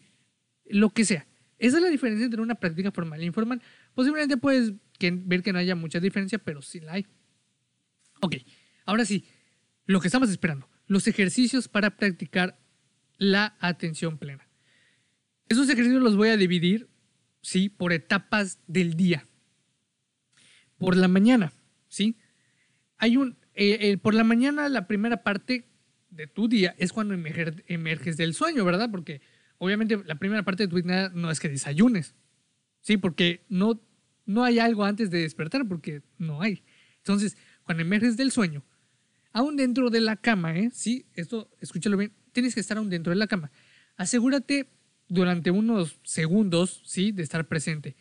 Lo 0.66 0.90
que 0.90 1.06
sea. 1.06 1.28
Esa 1.58 1.78
es 1.78 1.84
la 1.84 1.90
diferencia 1.90 2.26
entre 2.26 2.42
una 2.42 2.56
práctica 2.56 2.92
formal 2.92 3.22
e 3.22 3.26
informal. 3.26 3.62
Posiblemente 3.94 4.36
puedes 4.38 4.74
ver 5.00 5.44
que 5.44 5.54
no 5.54 5.60
haya 5.60 5.76
mucha 5.76 6.00
diferencia, 6.00 6.40
pero 6.40 6.62
sí 6.62 6.80
la 6.80 6.94
hay. 6.94 7.08
Ok, 8.22 8.36
ahora 8.86 9.06
sí, 9.06 9.26
lo 9.86 10.00
que 10.00 10.08
estamos 10.08 10.30
esperando, 10.30 10.70
los 10.88 11.08
ejercicios 11.08 11.68
para 11.68 11.98
practicar 11.98 12.60
la 13.18 13.56
atención 13.60 14.18
plena. 14.18 14.48
Esos 15.50 15.70
ejercicios 15.70 16.02
los 16.02 16.16
voy 16.16 16.30
a 16.30 16.38
dividir, 16.38 16.90
¿sí? 17.42 17.70
Por 17.70 17.94
etapas 17.94 18.60
del 18.68 18.96
día. 18.96 19.28
Por 20.78 20.96
la 20.96 21.08
mañana, 21.08 21.54
¿sí? 21.88 22.18
Hay 22.98 23.18
un, 23.18 23.38
eh, 23.54 23.78
eh, 23.82 23.98
por 23.98 24.14
la 24.14 24.24
mañana 24.24 24.70
la 24.70 24.88
primera 24.88 25.24
parte 25.24 25.68
de 26.10 26.28
tu 26.28 26.48
día 26.48 26.76
es 26.78 26.94
cuando 26.94 27.14
emerges 27.14 28.18
del 28.18 28.34
sueño, 28.34 28.66
¿verdad? 28.66 28.90
Porque 28.92 29.22
obviamente 29.58 30.00
la 30.06 30.16
primera 30.16 30.44
parte 30.44 30.64
de 30.64 30.70
tu 30.70 30.82
día 30.82 31.10
no 31.14 31.32
es 31.32 31.40
que 31.40 31.50
desayunes, 31.50 32.16
¿sí? 32.82 32.98
Porque 32.98 33.46
no, 33.50 33.82
no 34.26 34.44
hay 34.44 34.60
algo 34.60 34.84
antes 34.84 35.10
de 35.10 35.20
despertar, 35.20 35.68
porque 35.68 36.02
no 36.18 36.42
hay. 36.42 36.64
Entonces, 36.98 37.38
cuando 37.64 37.82
emerges 37.82 38.18
del 38.18 38.32
sueño, 38.32 38.64
aún 39.34 39.56
dentro 39.56 39.90
de 39.90 40.02
la 40.02 40.16
cama, 40.16 40.58
¿eh? 40.58 40.70
Sí, 40.74 41.06
esto, 41.14 41.50
escúchalo 41.60 41.98
bien, 41.98 42.14
tienes 42.32 42.54
que 42.54 42.60
estar 42.60 42.78
aún 42.78 42.90
dentro 42.90 43.12
de 43.12 43.18
la 43.18 43.28
cama. 43.28 43.52
Asegúrate 43.98 44.68
durante 45.12 45.52
unos 45.52 46.00
segundos, 46.04 46.82
¿sí? 46.86 47.12
De 47.12 47.22
estar 47.22 47.46
presente. 47.50 47.98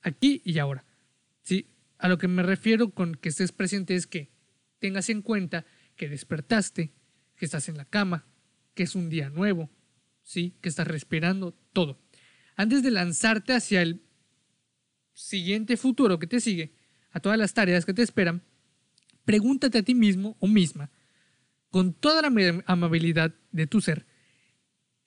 Aquí 0.00 0.42
y 0.44 0.60
ahora. 0.60 0.84
¿Sí? 1.42 1.74
A 1.98 2.08
lo 2.08 2.18
que 2.18 2.28
me 2.28 2.44
refiero 2.44 2.90
con 2.90 3.16
que 3.16 3.30
estés 3.30 3.50
presente 3.50 3.96
es 3.96 4.06
que 4.06 4.30
tengas 4.78 5.08
en 5.10 5.22
cuenta 5.22 5.66
que 5.96 6.08
despertaste, 6.08 6.92
que 7.34 7.44
estás 7.44 7.68
en 7.68 7.76
la 7.76 7.84
cama, 7.84 8.26
que 8.74 8.84
es 8.84 8.94
un 8.94 9.10
día 9.10 9.28
nuevo, 9.28 9.70
¿sí? 10.22 10.54
Que 10.60 10.68
estás 10.68 10.86
respirando, 10.86 11.52
todo. 11.72 11.98
Antes 12.54 12.84
de 12.84 12.92
lanzarte 12.92 13.52
hacia 13.52 13.82
el 13.82 14.02
siguiente 15.14 15.76
futuro 15.76 16.20
que 16.20 16.28
te 16.28 16.38
sigue, 16.38 16.74
a 17.10 17.18
todas 17.18 17.38
las 17.38 17.54
tareas 17.54 17.84
que 17.84 17.94
te 17.94 18.02
esperan, 18.02 18.44
pregúntate 19.24 19.78
a 19.78 19.82
ti 19.82 19.96
mismo 19.96 20.36
o 20.38 20.46
misma, 20.46 20.92
con 21.70 21.92
toda 21.92 22.22
la 22.22 22.62
amabilidad 22.66 23.34
de 23.50 23.66
tu 23.66 23.80
ser, 23.80 24.06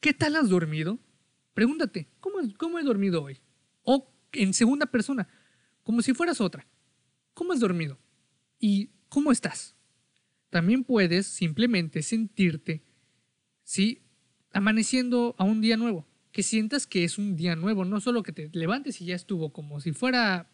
¿qué 0.02 0.14
tal 0.14 0.36
has 0.36 0.50
dormido? 0.50 1.00
Pregúntate, 1.60 2.08
¿cómo, 2.22 2.38
¿cómo 2.58 2.80
he 2.80 2.84
dormido 2.84 3.22
hoy? 3.22 3.38
O 3.84 4.10
en 4.32 4.54
segunda 4.54 4.86
persona, 4.86 5.28
como 5.84 6.02
si 6.02 6.14
fueras 6.14 6.40
otra. 6.40 6.66
¿Cómo 7.34 7.52
has 7.52 7.60
dormido? 7.60 8.00
¿Y 8.62 8.92
cómo 9.10 9.30
estás? 9.30 9.76
También 10.50 10.86
puedes 10.86 11.28
simplemente 11.28 12.02
sentirte, 12.02 12.82
¿sí? 13.66 14.04
Amaneciendo 14.54 15.36
a 15.38 15.44
un 15.44 15.60
día 15.60 15.76
nuevo. 15.76 16.08
Que 16.32 16.44
sientas 16.44 16.88
que 16.88 17.04
es 17.04 17.18
un 17.18 17.36
día 17.36 17.58
nuevo, 17.58 17.84
no 17.84 18.00
solo 18.00 18.24
que 18.24 18.32
te 18.32 18.50
levantes 18.54 19.02
y 19.02 19.08
ya 19.08 19.16
estuvo, 19.16 19.52
como 19.52 19.82
si 19.82 19.92
fuera 19.92 20.50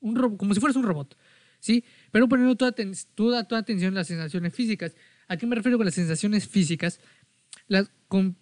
un 0.00 0.36
como 0.36 0.52
si 0.52 0.60
fueras 0.60 0.76
un 0.76 0.82
robot, 0.82 1.16
¿sí? 1.58 1.84
Pero 2.10 2.28
poniendo 2.28 2.54
toda, 2.54 2.74
toda, 3.14 3.48
toda 3.48 3.62
atención 3.62 3.88
en 3.88 3.94
las 3.94 4.08
sensaciones 4.08 4.52
físicas. 4.52 4.94
¿A 5.26 5.38
qué 5.38 5.46
me 5.46 5.56
refiero 5.56 5.78
con 5.78 5.86
las 5.86 5.94
sensaciones 5.94 6.46
físicas? 6.46 7.00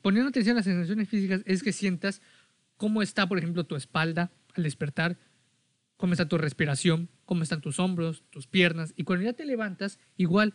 Poniendo 0.01 0.29
atención 0.29 0.57
a 0.57 0.59
las 0.59 0.65
sensaciones 0.65 1.09
físicas 1.09 1.43
es 1.47 1.63
que 1.63 1.73
sientas 1.73 2.21
cómo 2.77 3.03
está, 3.03 3.29
por 3.29 3.39
ejemplo, 3.39 3.65
tu 3.65 3.77
espalda 3.77 4.33
al 4.55 4.65
despertar, 4.65 5.19
cómo 5.97 6.13
está 6.13 6.29
tu 6.29 6.37
respiración, 6.37 7.09
cómo 7.25 7.43
están 7.43 7.61
tus 7.61 7.79
hombros, 7.79 8.25
tus 8.31 8.47
piernas. 8.47 8.93
Y 8.97 9.05
cuando 9.05 9.25
ya 9.25 9.33
te 9.33 9.47
levantas, 9.47 9.99
igual 10.17 10.55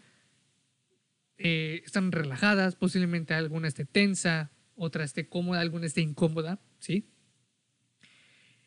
eh, 1.38 1.82
están 1.86 2.12
relajadas, 2.12 2.76
posiblemente 2.76 3.34
alguna 3.34 3.68
esté 3.68 3.86
tensa, 3.86 4.52
otra 4.76 5.04
esté 5.04 5.30
cómoda, 5.30 5.62
alguna 5.62 5.86
esté 5.86 6.02
incómoda, 6.02 6.60
¿sí? 6.80 7.10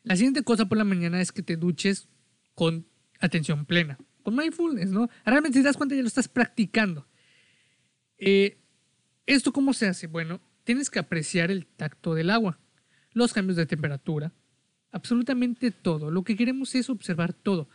La 0.02 0.16
siguiente 0.16 0.42
cosa 0.42 0.66
por 0.66 0.78
la 0.78 0.84
mañana 0.84 1.20
es 1.20 1.32
que 1.32 1.42
te 1.42 1.56
duches 1.56 2.08
con 2.54 2.86
atención 3.20 3.66
plena, 3.66 3.98
con 4.22 4.34
mindfulness, 4.34 4.90
¿no? 4.90 5.08
Realmente 5.24 5.58
si 5.58 5.62
te 5.62 5.68
das 5.68 5.76
cuenta 5.76 5.94
ya 5.94 6.02
lo 6.02 6.08
estás 6.08 6.28
practicando. 6.28 7.06
Eh, 8.16 8.58
¿Esto 9.30 9.52
cómo 9.52 9.74
se 9.74 9.86
hace? 9.86 10.08
Bueno, 10.08 10.40
tienes 10.64 10.90
que 10.90 10.98
apreciar 10.98 11.52
el 11.52 11.64
tacto 11.64 12.16
del 12.16 12.30
agua, 12.30 12.58
los 13.12 13.32
cambios 13.32 13.56
de 13.56 13.64
temperatura, 13.64 14.32
absolutamente 14.90 15.70
todo. 15.70 16.10
Lo 16.10 16.24
que 16.24 16.36
queremos 16.36 16.74
es 16.74 16.90
observar 16.90 17.32
todo. 17.32 17.68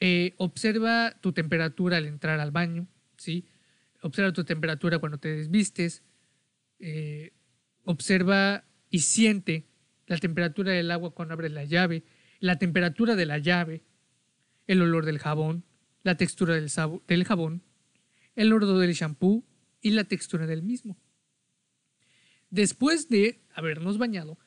Eh, 0.00 0.32
observa 0.38 1.20
tu 1.20 1.34
temperatura 1.34 1.98
al 1.98 2.06
entrar 2.06 2.40
al 2.40 2.50
baño, 2.50 2.88
¿sí? 3.18 3.44
Observa 4.00 4.32
tu 4.32 4.44
temperatura 4.44 4.98
cuando 5.00 5.18
te 5.18 5.36
desvistes. 5.36 6.02
Eh, 6.78 7.34
observa 7.84 8.64
y 8.88 9.00
siente 9.00 9.66
la 10.06 10.16
temperatura 10.16 10.72
del 10.72 10.90
agua 10.92 11.12
cuando 11.12 11.34
abres 11.34 11.52
la 11.52 11.64
llave, 11.64 12.04
la 12.40 12.58
temperatura 12.58 13.16
de 13.16 13.26
la 13.26 13.36
llave, 13.36 13.82
el 14.66 14.80
olor 14.80 15.04
del 15.04 15.18
jabón, 15.18 15.64
la 16.04 16.16
textura 16.16 16.54
del, 16.54 16.70
del 17.06 17.24
jabón, 17.24 17.62
el 18.34 18.50
olor 18.50 18.78
del 18.78 18.94
shampoo 18.94 19.44
y 19.84 19.90
la 19.90 20.04
textura 20.04 20.46
del 20.46 20.62
mismo. 20.62 20.96
Después 22.48 23.10
de 23.10 23.42
habernos 23.54 23.98
bañado, 23.98 24.38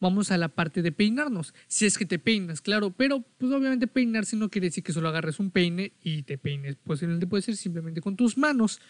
vamos 0.00 0.30
a 0.30 0.36
la 0.36 0.48
parte 0.48 0.82
de 0.82 0.92
peinarnos. 0.92 1.54
Si 1.66 1.86
es 1.86 1.96
que 1.96 2.04
te 2.04 2.18
peinas, 2.18 2.60
claro, 2.60 2.90
pero 2.90 3.22
pues 3.38 3.50
obviamente 3.52 3.86
peinarse 3.86 4.36
no 4.36 4.50
quiere 4.50 4.66
decir 4.66 4.84
que 4.84 4.92
solo 4.92 5.08
agarres 5.08 5.40
un 5.40 5.50
peine 5.50 5.94
y 6.02 6.24
te 6.24 6.36
peines. 6.36 6.76
Posiblemente 6.76 7.26
puede 7.26 7.42
ser 7.42 7.56
simplemente 7.56 8.02
con 8.02 8.16
tus 8.16 8.36
manos 8.36 8.82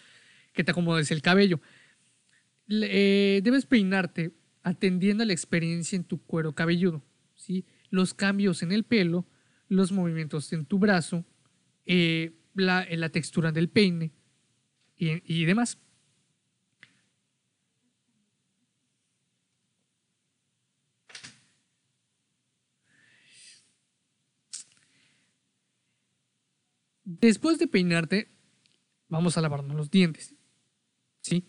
que 0.51 0.65
te 0.65 0.71
acomodes 0.71 1.09
el 1.11 1.21
cabello. 1.21 1.61
Eh, 2.67 3.39
debes 3.41 3.65
peinarte 3.65 4.33
atendiendo 4.61 5.23
a 5.23 5.25
la 5.25 5.33
experiencia 5.33 5.95
en 5.95 6.03
tu 6.03 6.21
cuero 6.21 6.53
cabelludo, 6.53 7.01
¿sí? 7.35 7.65
los 7.91 8.13
cambios 8.13 8.61
en 8.61 8.73
el 8.73 8.83
pelo, 8.83 9.25
los 9.69 9.93
movimientos 9.93 10.51
en 10.51 10.65
tu 10.65 10.79
brazo, 10.79 11.23
eh, 11.85 12.33
la, 12.55 13.09
textura 13.09 13.53
del 13.53 13.69
peine 13.69 14.11
y 14.97 15.45
demás. 15.45 15.77
Después 27.19 27.59
de 27.59 27.67
peinarte, 27.67 28.29
vamos 29.07 29.37
a 29.37 29.41
lavarnos 29.41 29.75
los 29.75 29.91
dientes. 29.91 30.35
¿Sí? 31.21 31.47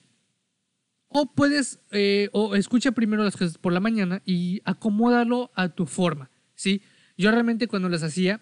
O 1.09 1.33
puedes, 1.33 1.81
eh, 1.93 2.29
o 2.33 2.55
escucha 2.57 2.93
primero 2.93 3.23
las 3.23 3.37
cosas 3.37 3.59
por 3.59 3.73
la 3.73 3.81
mañana 3.81 4.23
y 4.25 4.61
acomódalo 4.65 5.51
a 5.55 5.69
tu 5.69 5.87
forma. 5.87 6.31
¿Sí? 6.55 6.83
Yo 7.17 7.31
realmente 7.31 7.69
cuando 7.69 7.89
las 7.89 8.03
hacía, 8.03 8.41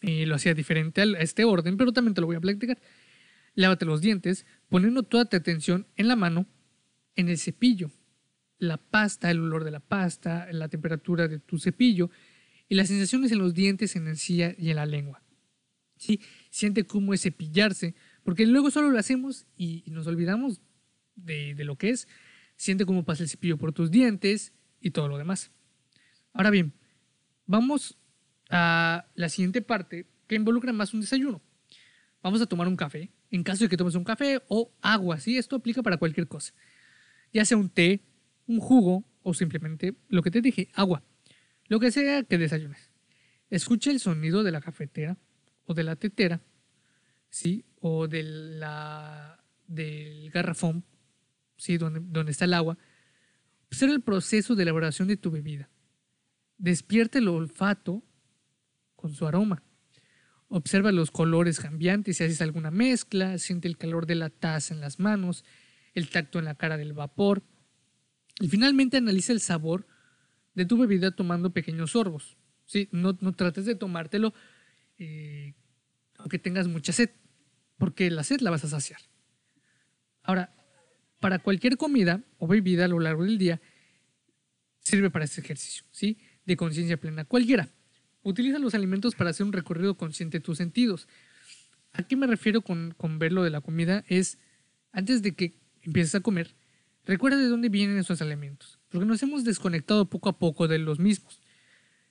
eh, 0.00 0.26
lo 0.26 0.34
hacía 0.34 0.54
diferente 0.54 1.02
a 1.02 1.04
este 1.20 1.44
orden, 1.44 1.76
pero 1.76 1.92
también 1.92 2.14
te 2.14 2.20
lo 2.20 2.26
voy 2.26 2.36
a 2.36 2.40
platicar. 2.40 2.78
Lávate 3.54 3.84
los 3.84 4.00
dientes 4.00 4.46
poniendo 4.68 5.02
toda 5.02 5.26
tu 5.26 5.36
atención 5.36 5.86
en 5.96 6.08
la 6.08 6.16
mano, 6.16 6.46
en 7.16 7.28
el 7.28 7.38
cepillo, 7.38 7.90
la 8.58 8.76
pasta, 8.78 9.30
el 9.30 9.40
olor 9.40 9.64
de 9.64 9.70
la 9.70 9.80
pasta, 9.80 10.48
la 10.52 10.68
temperatura 10.68 11.28
de 11.28 11.38
tu 11.38 11.58
cepillo 11.58 12.10
y 12.68 12.74
las 12.74 12.88
sensaciones 12.88 13.32
en 13.32 13.38
los 13.38 13.52
dientes, 13.52 13.96
en 13.96 14.04
la 14.04 14.10
encía 14.10 14.54
y 14.56 14.70
en 14.70 14.76
la 14.76 14.86
lengua. 14.86 15.22
¿Sí? 16.00 16.20
Siente 16.48 16.84
cómo 16.84 17.14
es 17.14 17.22
cepillarse, 17.22 17.94
porque 18.24 18.46
luego 18.46 18.70
solo 18.70 18.90
lo 18.90 18.98
hacemos 18.98 19.46
y, 19.56 19.84
nos 19.86 20.06
olvidamos 20.06 20.60
de, 21.14 21.54
lo 21.58 21.76
que 21.76 21.90
es. 21.90 22.08
Siente 22.56 22.86
cómo 22.86 23.04
pasa 23.04 23.22
el 23.22 23.28
cepillo 23.28 23.58
por 23.58 23.72
tus 23.72 23.90
dientes 23.90 24.52
y 24.80 24.90
todo 24.90 25.08
lo 25.08 25.18
demás. 25.18 25.52
Ahora 26.32 26.50
bien, 26.50 26.72
vamos 27.46 27.98
a 28.48 29.06
la 29.14 29.28
siguiente 29.28 29.62
parte 29.62 30.06
que 30.26 30.36
involucra 30.36 30.72
más 30.72 30.94
un 30.94 31.02
desayuno. 31.02 31.42
Vamos 32.22 32.40
a 32.40 32.46
tomar 32.46 32.66
un 32.66 32.76
café, 32.76 33.10
en 33.30 33.42
caso 33.42 33.64
de 33.64 33.68
que 33.68 33.76
tomes 33.76 33.94
un 33.94 34.04
café 34.04 34.40
o 34.48 34.72
agua, 34.80 35.20
¿sí? 35.20 35.36
Esto 35.36 35.56
aplica 35.56 35.82
para 35.82 35.98
cualquier 35.98 36.28
cosa. 36.28 36.52
Ya 37.32 37.44
sea 37.44 37.56
un 37.56 37.68
té, 37.68 38.00
un 38.46 38.58
jugo 38.58 39.04
o 39.22 39.34
simplemente 39.34 39.94
lo 40.08 40.22
que 40.22 40.30
te 40.30 40.40
dije, 40.40 40.68
agua. 40.74 41.02
Lo 41.68 41.78
que 41.78 41.90
sea 41.90 42.22
que 42.24 42.38
desayunes. 42.38 42.90
Escucha 43.50 43.90
el 43.90 44.00
sonido 44.00 44.42
de 44.42 44.52
la 44.52 44.60
cafetera 44.60 45.16
o 45.70 45.74
de 45.74 45.84
la 45.84 45.94
tetera, 45.94 46.42
¿sí? 47.28 47.64
O 47.78 48.08
de 48.08 48.24
la, 48.24 49.40
del 49.68 50.28
garrafón, 50.32 50.84
¿sí? 51.56 51.78
Donde, 51.78 52.00
donde 52.02 52.32
está 52.32 52.44
el 52.44 52.54
agua. 52.54 52.76
Observa 53.68 53.94
el 53.94 54.02
proceso 54.02 54.56
de 54.56 54.64
elaboración 54.64 55.06
de 55.06 55.16
tu 55.16 55.30
bebida. 55.30 55.70
Despierta 56.58 57.18
el 57.18 57.28
olfato 57.28 58.02
con 58.96 59.14
su 59.14 59.28
aroma. 59.28 59.62
Observa 60.48 60.90
los 60.90 61.12
colores 61.12 61.60
cambiantes 61.60 62.16
si 62.16 62.24
haces 62.24 62.42
alguna 62.42 62.72
mezcla, 62.72 63.38
siente 63.38 63.68
el 63.68 63.78
calor 63.78 64.06
de 64.06 64.16
la 64.16 64.28
taza 64.28 64.74
en 64.74 64.80
las 64.80 64.98
manos, 64.98 65.44
el 65.94 66.10
tacto 66.10 66.40
en 66.40 66.46
la 66.46 66.56
cara 66.56 66.78
del 66.78 66.94
vapor. 66.94 67.44
Y 68.40 68.48
finalmente 68.48 68.96
analiza 68.96 69.32
el 69.32 69.40
sabor 69.40 69.86
de 70.54 70.66
tu 70.66 70.76
bebida 70.76 71.12
tomando 71.12 71.52
pequeños 71.52 71.92
sorbos. 71.92 72.38
¿sí? 72.66 72.88
No, 72.90 73.16
no 73.20 73.34
trates 73.34 73.66
de 73.66 73.76
tomártelo 73.76 74.34
eh, 74.98 75.54
aunque 76.20 76.38
tengas 76.38 76.68
mucha 76.68 76.92
sed, 76.92 77.10
porque 77.78 78.10
la 78.10 78.24
sed 78.24 78.40
la 78.40 78.50
vas 78.50 78.64
a 78.64 78.68
saciar. 78.68 79.00
Ahora, 80.22 80.54
para 81.18 81.38
cualquier 81.38 81.76
comida 81.76 82.22
o 82.38 82.46
bebida 82.46 82.84
a 82.84 82.88
lo 82.88 83.00
largo 83.00 83.24
del 83.24 83.38
día, 83.38 83.60
sirve 84.80 85.10
para 85.10 85.24
este 85.24 85.40
ejercicio, 85.40 85.84
¿sí? 85.90 86.18
De 86.46 86.56
conciencia 86.56 86.98
plena, 86.98 87.24
cualquiera. 87.24 87.68
Utiliza 88.22 88.58
los 88.58 88.74
alimentos 88.74 89.14
para 89.14 89.30
hacer 89.30 89.46
un 89.46 89.52
recorrido 89.52 89.96
consciente 89.96 90.38
de 90.38 90.44
tus 90.44 90.58
sentidos. 90.58 91.08
¿A 91.92 92.02
qué 92.02 92.16
me 92.16 92.26
refiero 92.26 92.62
con, 92.62 92.94
con 92.96 93.18
ver 93.18 93.32
lo 93.32 93.42
de 93.42 93.50
la 93.50 93.60
comida? 93.60 94.04
Es, 94.08 94.38
antes 94.92 95.22
de 95.22 95.34
que 95.34 95.58
empieces 95.82 96.14
a 96.14 96.20
comer, 96.20 96.54
recuerda 97.04 97.38
de 97.38 97.48
dónde 97.48 97.68
vienen 97.68 97.98
esos 97.98 98.20
alimentos, 98.22 98.78
porque 98.88 99.06
nos 99.06 99.22
hemos 99.22 99.44
desconectado 99.44 100.08
poco 100.08 100.28
a 100.28 100.38
poco 100.38 100.68
de 100.68 100.78
los 100.78 100.98
mismos. 100.98 101.40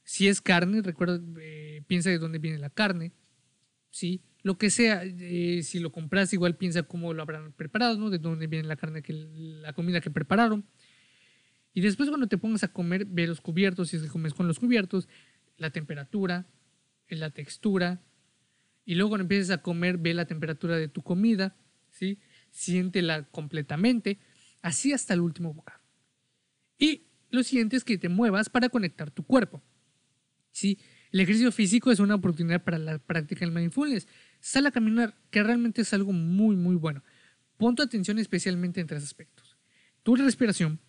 Si 0.03 0.27
es 0.27 0.41
carne, 0.41 0.81
recuerda, 0.81 1.19
eh, 1.39 1.83
piensa 1.87 2.09
de 2.09 2.17
dónde 2.17 2.39
viene 2.39 2.57
la 2.57 2.71
carne. 2.71 3.11
¿Sí? 3.89 4.21
Lo 4.41 4.57
que 4.57 4.69
sea, 4.69 5.03
eh, 5.03 5.61
si 5.63 5.79
lo 5.79 5.91
compras, 5.91 6.33
igual 6.33 6.55
piensa 6.55 6.83
cómo 6.83 7.13
lo 7.13 7.21
habrán 7.21 7.51
preparado, 7.53 7.97
¿no? 7.97 8.09
De 8.09 8.19
dónde 8.19 8.47
viene 8.47 8.67
la 8.67 8.75
carne, 8.75 9.01
que, 9.01 9.13
la 9.13 9.73
comida 9.73 10.01
que 10.01 10.11
prepararon. 10.11 10.65
Y 11.73 11.81
después 11.81 12.09
cuando 12.09 12.27
te 12.27 12.37
pongas 12.37 12.63
a 12.63 12.71
comer, 12.71 13.05
ve 13.05 13.27
los 13.27 13.41
cubiertos, 13.41 13.89
si 13.89 13.97
es 13.97 14.03
que 14.03 14.09
comes 14.09 14.33
con 14.33 14.47
los 14.47 14.59
cubiertos, 14.59 15.07
la 15.57 15.71
temperatura, 15.71 16.47
la 17.09 17.31
textura. 17.31 18.01
Y 18.85 18.95
luego 18.95 19.09
cuando 19.09 19.23
empieces 19.23 19.51
a 19.51 19.61
comer, 19.61 19.97
ve 19.97 20.13
la 20.13 20.25
temperatura 20.25 20.77
de 20.77 20.87
tu 20.87 21.01
comida, 21.03 21.55
¿sí? 21.89 22.19
Siéntela 22.49 23.23
completamente, 23.29 24.19
así 24.61 24.93
hasta 24.93 25.13
el 25.13 25.21
último 25.21 25.53
bocado. 25.53 25.79
Y 26.77 27.07
lo 27.29 27.43
siguiente 27.43 27.75
es 27.75 27.83
que 27.83 27.97
te 27.97 28.09
muevas 28.09 28.49
para 28.49 28.69
conectar 28.69 29.11
tu 29.11 29.23
cuerpo, 29.23 29.61
¿sí? 30.51 30.79
El 31.11 31.21
ejercicio 31.21 31.51
físico 31.51 31.91
es 31.91 31.99
una 31.99 32.15
oportunidad 32.15 32.63
para 32.63 32.77
la 32.77 32.99
práctica 32.99 33.41
del 33.41 33.53
mindfulness. 33.53 34.07
Sal 34.39 34.67
a 34.67 34.71
caminar, 34.71 35.15
que 35.31 35.41
realmente 35.41 35.81
es 35.81 35.93
algo 35.93 36.13
muy, 36.13 36.55
muy 36.55 36.75
bueno. 36.75 37.03
Pon 37.57 37.75
tu 37.75 37.81
atención 37.81 38.19
especialmente 38.19 38.79
en 38.79 38.87
tres 38.87 39.03
aspectos. 39.03 39.57
Tu 40.03 40.15
respiración, 40.15 40.79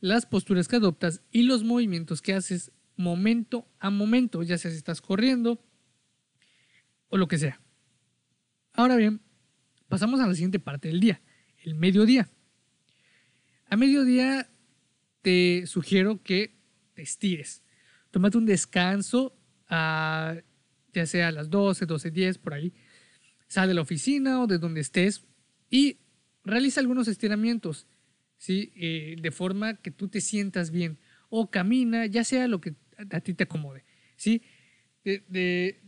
las 0.00 0.26
posturas 0.26 0.68
que 0.68 0.76
adoptas 0.76 1.22
y 1.30 1.42
los 1.42 1.64
movimientos 1.64 2.22
que 2.22 2.34
haces 2.34 2.70
momento 2.96 3.66
a 3.80 3.90
momento, 3.90 4.42
ya 4.42 4.58
sea 4.58 4.70
si 4.70 4.76
estás 4.76 5.00
corriendo 5.00 5.60
o 7.08 7.16
lo 7.16 7.26
que 7.26 7.38
sea. 7.38 7.60
Ahora 8.72 8.96
bien, 8.96 9.20
pasamos 9.88 10.20
a 10.20 10.26
la 10.26 10.34
siguiente 10.34 10.60
parte 10.60 10.88
del 10.88 11.00
día, 11.00 11.20
el 11.62 11.74
mediodía. 11.74 12.30
A 13.68 13.76
mediodía 13.76 14.48
te 15.22 15.66
sugiero 15.66 16.22
que 16.22 16.54
te 16.94 17.02
estires. 17.02 17.62
Tómate 18.10 18.38
un 18.38 18.46
descanso 18.46 19.36
ya 20.92 21.06
sea 21.06 21.28
a 21.28 21.32
las 21.32 21.50
12, 21.50 21.86
12, 21.86 22.10
10, 22.10 22.38
por 22.38 22.54
ahí. 22.54 22.72
Sal 23.46 23.68
de 23.68 23.74
la 23.74 23.82
oficina 23.82 24.40
o 24.40 24.46
de 24.46 24.58
donde 24.58 24.80
estés 24.80 25.24
y 25.70 25.98
realiza 26.44 26.80
algunos 26.80 27.08
estiramientos, 27.08 27.86
¿sí? 28.38 28.72
Eh, 28.76 29.16
de 29.20 29.30
forma 29.30 29.74
que 29.74 29.90
tú 29.90 30.08
te 30.08 30.20
sientas 30.20 30.70
bien. 30.70 30.98
O 31.28 31.50
camina, 31.50 32.06
ya 32.06 32.24
sea 32.24 32.48
lo 32.48 32.60
que 32.60 32.74
a, 33.10 33.20
ti 33.20 33.34
te 33.34 33.44
acomode, 33.44 33.84
¿sí? 34.16 34.42
De, 35.04 35.24
de, 35.28 35.82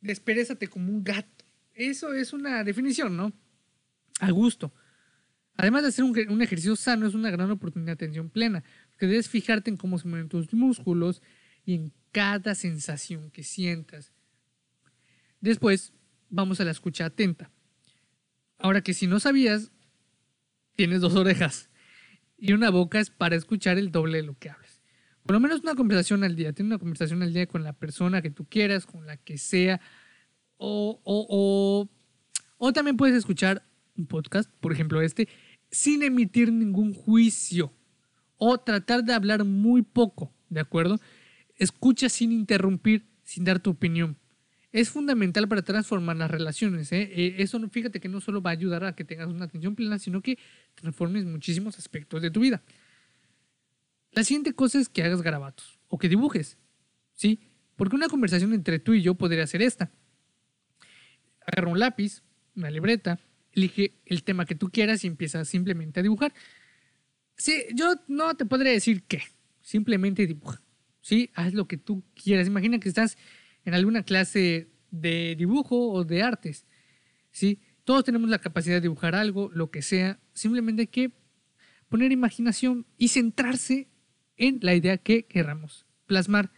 desperezate 0.00 0.68
como 0.68 0.90
un 0.90 1.04
gato. 1.04 1.44
Eso 1.74 2.14
es 2.14 2.32
una 2.32 2.64
definición, 2.64 3.16
¿no? 3.16 3.32
A 4.20 4.30
gusto. 4.30 4.72
Además 5.56 5.82
de 5.82 5.88
hacer 5.88 6.04
un, 6.04 6.18
un, 6.30 6.42
ejercicio 6.42 6.76
sano, 6.76 7.06
es 7.06 7.14
una 7.14 7.30
gran 7.30 7.50
oportunidad 7.50 7.88
de 7.88 8.04
atención 8.04 8.30
plena, 8.30 8.64
porque 8.90 9.06
debes 9.06 9.28
fijarte 9.28 9.70
en 9.70 9.76
cómo 9.76 9.98
se 9.98 10.08
mueven 10.08 10.28
tus 10.28 10.52
músculos 10.52 11.22
y 11.64 11.74
en 11.74 11.92
cada 12.14 12.54
sensación 12.54 13.32
que 13.32 13.42
sientas. 13.42 14.12
Después, 15.40 15.92
vamos 16.30 16.60
a 16.60 16.64
la 16.64 16.70
escucha 16.70 17.06
atenta. 17.06 17.50
Ahora 18.56 18.82
que 18.82 18.94
si 18.94 19.08
no 19.08 19.18
sabías, 19.18 19.72
tienes 20.76 21.00
dos 21.00 21.16
orejas 21.16 21.70
y 22.38 22.52
una 22.52 22.70
boca 22.70 23.00
es 23.00 23.10
para 23.10 23.34
escuchar 23.34 23.78
el 23.78 23.90
doble 23.90 24.18
de 24.18 24.22
lo 24.22 24.38
que 24.38 24.48
hablas. 24.48 24.80
Por 25.24 25.34
lo 25.34 25.40
menos 25.40 25.62
una 25.62 25.74
conversación 25.74 26.22
al 26.22 26.36
día. 26.36 26.52
Tiene 26.52 26.68
una 26.68 26.78
conversación 26.78 27.20
al 27.24 27.32
día 27.32 27.48
con 27.48 27.64
la 27.64 27.72
persona 27.72 28.22
que 28.22 28.30
tú 28.30 28.44
quieras, 28.44 28.86
con 28.86 29.06
la 29.06 29.16
que 29.16 29.36
sea. 29.36 29.80
O, 30.56 31.00
o, 31.02 31.26
o, 31.28 31.88
o 32.58 32.72
también 32.72 32.96
puedes 32.96 33.16
escuchar 33.16 33.66
un 33.96 34.06
podcast, 34.06 34.48
por 34.60 34.72
ejemplo 34.72 35.00
este, 35.00 35.28
sin 35.68 36.04
emitir 36.04 36.52
ningún 36.52 36.94
juicio. 36.94 37.72
O 38.36 38.56
tratar 38.58 39.02
de 39.02 39.14
hablar 39.14 39.44
muy 39.44 39.82
poco, 39.82 40.32
¿de 40.48 40.60
acuerdo? 40.60 41.00
Escucha 41.64 42.08
sin 42.08 42.30
interrumpir, 42.30 43.06
sin 43.22 43.44
dar 43.44 43.58
tu 43.58 43.70
opinión. 43.70 44.18
Es 44.70 44.90
fundamental 44.90 45.48
para 45.48 45.62
transformar 45.62 46.16
las 46.16 46.30
relaciones. 46.30 46.92
¿eh? 46.92 47.10
Eh, 47.14 47.36
eso, 47.38 47.60
fíjate 47.68 48.00
que 48.00 48.08
no 48.08 48.20
solo 48.20 48.42
va 48.42 48.50
a 48.50 48.52
ayudar 48.52 48.84
a 48.84 48.94
que 48.94 49.04
tengas 49.04 49.28
una 49.28 49.46
atención 49.46 49.74
plena, 49.74 49.98
sino 49.98 50.20
que 50.20 50.38
transformes 50.74 51.24
muchísimos 51.24 51.78
aspectos 51.78 52.20
de 52.20 52.30
tu 52.30 52.40
vida. 52.40 52.62
La 54.12 54.24
siguiente 54.24 54.52
cosa 54.52 54.78
es 54.78 54.88
que 54.88 55.02
hagas 55.02 55.22
garabatos 55.22 55.78
o 55.88 55.96
que 55.96 56.08
dibujes. 56.08 56.58
¿sí? 57.14 57.40
Porque 57.76 57.96
una 57.96 58.08
conversación 58.08 58.52
entre 58.52 58.78
tú 58.78 58.92
y 58.92 59.02
yo 59.02 59.14
podría 59.14 59.46
ser 59.46 59.62
esta. 59.62 59.90
Agarra 61.46 61.70
un 61.70 61.78
lápiz, 61.78 62.22
una 62.54 62.70
libreta, 62.70 63.20
elige 63.52 63.94
el 64.04 64.22
tema 64.22 64.44
que 64.44 64.54
tú 64.54 64.70
quieras 64.70 65.04
y 65.04 65.06
empieza 65.06 65.44
simplemente 65.44 66.00
a 66.00 66.02
dibujar. 66.02 66.34
Sí, 67.36 67.64
yo 67.74 67.94
no 68.06 68.36
te 68.36 68.44
podré 68.44 68.70
decir 68.70 69.04
qué, 69.04 69.22
simplemente 69.62 70.26
dibuja. 70.26 70.63
¿Sí? 71.04 71.30
Haz 71.34 71.52
lo 71.52 71.68
que 71.68 71.76
tú 71.76 72.02
quieras. 72.14 72.46
Imagina 72.46 72.80
que 72.80 72.88
estás 72.88 73.18
en 73.66 73.74
alguna 73.74 74.04
clase 74.04 74.70
de 74.90 75.34
dibujo 75.36 75.90
o 75.90 76.02
de 76.02 76.22
artes, 76.22 76.66
¿sí? 77.30 77.60
Todos 77.84 78.04
tenemos 78.04 78.30
la 78.30 78.38
capacidad 78.38 78.76
de 78.76 78.80
dibujar 78.80 79.14
algo, 79.14 79.50
lo 79.52 79.70
que 79.70 79.82
sea. 79.82 80.18
Simplemente 80.32 80.82
hay 80.82 80.86
que 80.86 81.12
poner 81.90 82.10
imaginación 82.10 82.86
y 82.96 83.08
centrarse 83.08 83.88
en 84.38 84.60
la 84.62 84.74
idea 84.74 84.96
que 84.96 85.26
queramos 85.26 85.86
plasmar, 86.06 86.50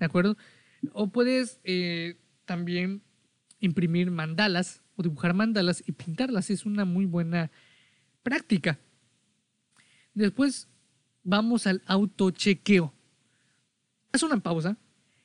¿de 0.00 0.06
acuerdo? 0.06 0.36
O 0.92 1.12
puedes 1.12 1.60
eh, 1.62 2.16
también 2.46 3.02
imprimir 3.60 4.10
mandalas 4.10 4.82
o 4.96 5.04
dibujar 5.04 5.34
mandalas 5.34 5.84
y 5.86 5.92
pintarlas. 5.92 6.50
Es 6.50 6.66
una 6.66 6.84
muy 6.84 7.04
buena 7.04 7.52
práctica. 8.24 8.80
Después 10.14 10.68
vamos 11.22 11.68
al 11.68 11.82
autochequeo. 11.86 12.93
Haz 14.14 14.22
una 14.22 14.38
pausa 14.38 14.78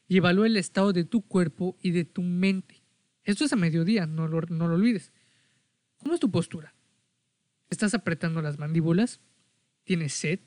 y 0.08 0.18
evalúa 0.18 0.48
el 0.48 0.58
estado 0.58 0.94
de 0.94 1.04
tu 1.04 1.22
cuerpo 1.22 1.78
y 1.80 1.92
de 1.92 2.06
tu 2.06 2.24
mente. 2.24 2.82
Esto 3.24 3.46
es 3.46 3.54
a 3.54 3.56
mediodía, 3.56 4.08
no 4.08 4.28
lo, 4.28 4.42
no 4.50 4.68
lo 4.68 4.74
olvides. 4.74 5.14
¿Cómo 5.98 6.16
es 6.16 6.20
tu 6.20 6.32
postura? 6.32 6.74
¿Estás 7.70 7.94
apretando 7.94 8.42
las 8.42 8.58
mandíbulas? 8.58 9.22
¿Tienes 9.84 10.14
sed? 10.14 10.40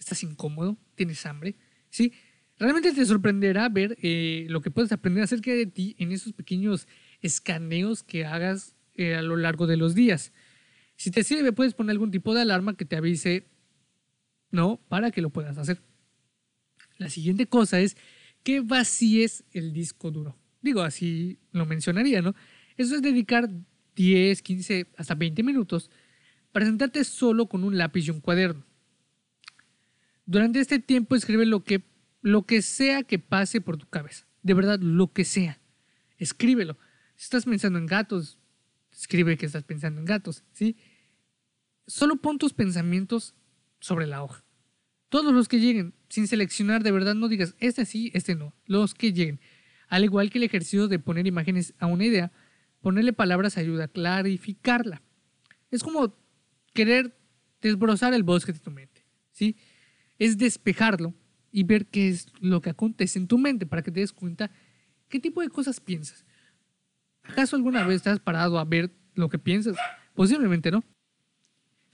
¿Estás 0.00 0.24
incómodo? 0.24 0.78
¿Tienes 0.96 1.24
hambre? 1.26 1.54
¿Sí? 1.90 2.12
Realmente 2.58 2.92
te 2.92 3.06
sorprenderá 3.06 3.68
ver 3.68 3.96
eh, 4.02 4.46
lo 4.48 4.62
que 4.62 4.72
puedes 4.72 4.90
aprender 4.90 5.22
acerca 5.22 5.52
de 5.52 5.66
ti 5.66 5.94
en 6.00 6.10
esos 6.10 6.32
pequeños 6.32 6.88
escaneos 7.20 8.02
que 8.02 8.26
hagas 8.26 8.74
eh, 8.94 9.14
a 9.14 9.22
lo 9.22 9.36
largo 9.36 9.68
de 9.68 9.76
los 9.76 9.94
días. 9.94 10.32
Si 10.96 11.12
te 11.12 11.22
sirve, 11.22 11.52
puedes 11.52 11.74
poner 11.74 11.92
algún 11.92 12.10
tipo 12.10 12.34
de 12.34 12.40
alarma 12.40 12.76
que 12.76 12.84
te 12.84 12.96
avise, 12.96 13.46
no, 14.50 14.80
para 14.88 15.12
que 15.12 15.22
lo 15.22 15.30
puedas 15.30 15.56
hacer. 15.56 15.80
La 17.00 17.08
siguiente 17.08 17.46
cosa 17.46 17.80
es 17.80 17.96
que 18.42 18.60
vacíes 18.60 19.44
el 19.52 19.72
disco 19.72 20.10
duro. 20.10 20.36
Digo, 20.60 20.82
así 20.82 21.38
lo 21.50 21.64
mencionaría, 21.64 22.20
¿no? 22.20 22.34
Eso 22.76 22.94
es 22.94 23.00
dedicar 23.00 23.48
10, 23.96 24.42
15, 24.42 24.86
hasta 24.98 25.14
20 25.14 25.42
minutos 25.42 25.90
para 26.52 26.66
sentarte 26.66 27.02
solo 27.04 27.46
con 27.46 27.64
un 27.64 27.78
lápiz 27.78 28.06
y 28.06 28.10
un 28.10 28.20
cuaderno. 28.20 28.66
Durante 30.26 30.60
este 30.60 30.78
tiempo 30.78 31.16
escribe 31.16 31.46
lo 31.46 31.64
que, 31.64 31.84
lo 32.20 32.44
que 32.44 32.60
sea 32.60 33.02
que 33.02 33.18
pase 33.18 33.62
por 33.62 33.78
tu 33.78 33.88
cabeza. 33.88 34.26
De 34.42 34.52
verdad, 34.52 34.78
lo 34.78 35.10
que 35.10 35.24
sea. 35.24 35.58
Escríbelo. 36.18 36.76
Si 37.16 37.24
estás 37.24 37.46
pensando 37.46 37.78
en 37.78 37.86
gatos, 37.86 38.38
escribe 38.92 39.38
que 39.38 39.46
estás 39.46 39.64
pensando 39.64 40.00
en 40.00 40.04
gatos, 40.04 40.44
¿sí? 40.52 40.76
Solo 41.86 42.16
pon 42.16 42.36
tus 42.36 42.52
pensamientos 42.52 43.34
sobre 43.80 44.06
la 44.06 44.22
hoja. 44.22 44.44
Todos 45.08 45.32
los 45.32 45.48
que 45.48 45.60
lleguen, 45.60 45.94
sin 46.10 46.26
seleccionar, 46.26 46.82
de 46.82 46.90
verdad 46.90 47.14
no 47.14 47.28
digas, 47.28 47.54
este 47.60 47.86
sí, 47.86 48.10
este 48.14 48.34
no. 48.34 48.52
Los 48.66 48.94
que 48.94 49.12
lleguen. 49.12 49.40
Al 49.88 50.04
igual 50.04 50.28
que 50.30 50.38
el 50.38 50.44
ejercicio 50.44 50.88
de 50.88 50.98
poner 50.98 51.26
imágenes 51.26 51.72
a 51.78 51.86
una 51.86 52.04
idea, 52.04 52.32
ponerle 52.82 53.12
palabras 53.12 53.56
ayuda 53.56 53.84
a 53.84 53.88
clarificarla. 53.88 55.02
Es 55.70 55.82
como 55.82 56.14
querer 56.74 57.16
desbrozar 57.62 58.12
el 58.12 58.24
bosque 58.24 58.52
de 58.52 58.58
tu 58.58 58.70
mente, 58.72 59.04
¿sí? 59.30 59.56
Es 60.18 60.36
despejarlo 60.36 61.14
y 61.52 61.62
ver 61.62 61.86
qué 61.86 62.08
es 62.08 62.26
lo 62.40 62.60
que 62.60 62.70
acontece 62.70 63.18
en 63.18 63.28
tu 63.28 63.38
mente 63.38 63.64
para 63.64 63.82
que 63.82 63.92
te 63.92 64.00
des 64.00 64.12
cuenta 64.12 64.50
qué 65.08 65.20
tipo 65.20 65.40
de 65.40 65.48
cosas 65.48 65.80
piensas. 65.80 66.24
¿Acaso 67.22 67.54
alguna 67.54 67.86
vez 67.86 67.96
estás 67.96 68.18
parado 68.18 68.58
a 68.58 68.64
ver 68.64 68.92
lo 69.14 69.28
que 69.28 69.38
piensas? 69.38 69.76
Posiblemente 70.14 70.72
no. 70.72 70.82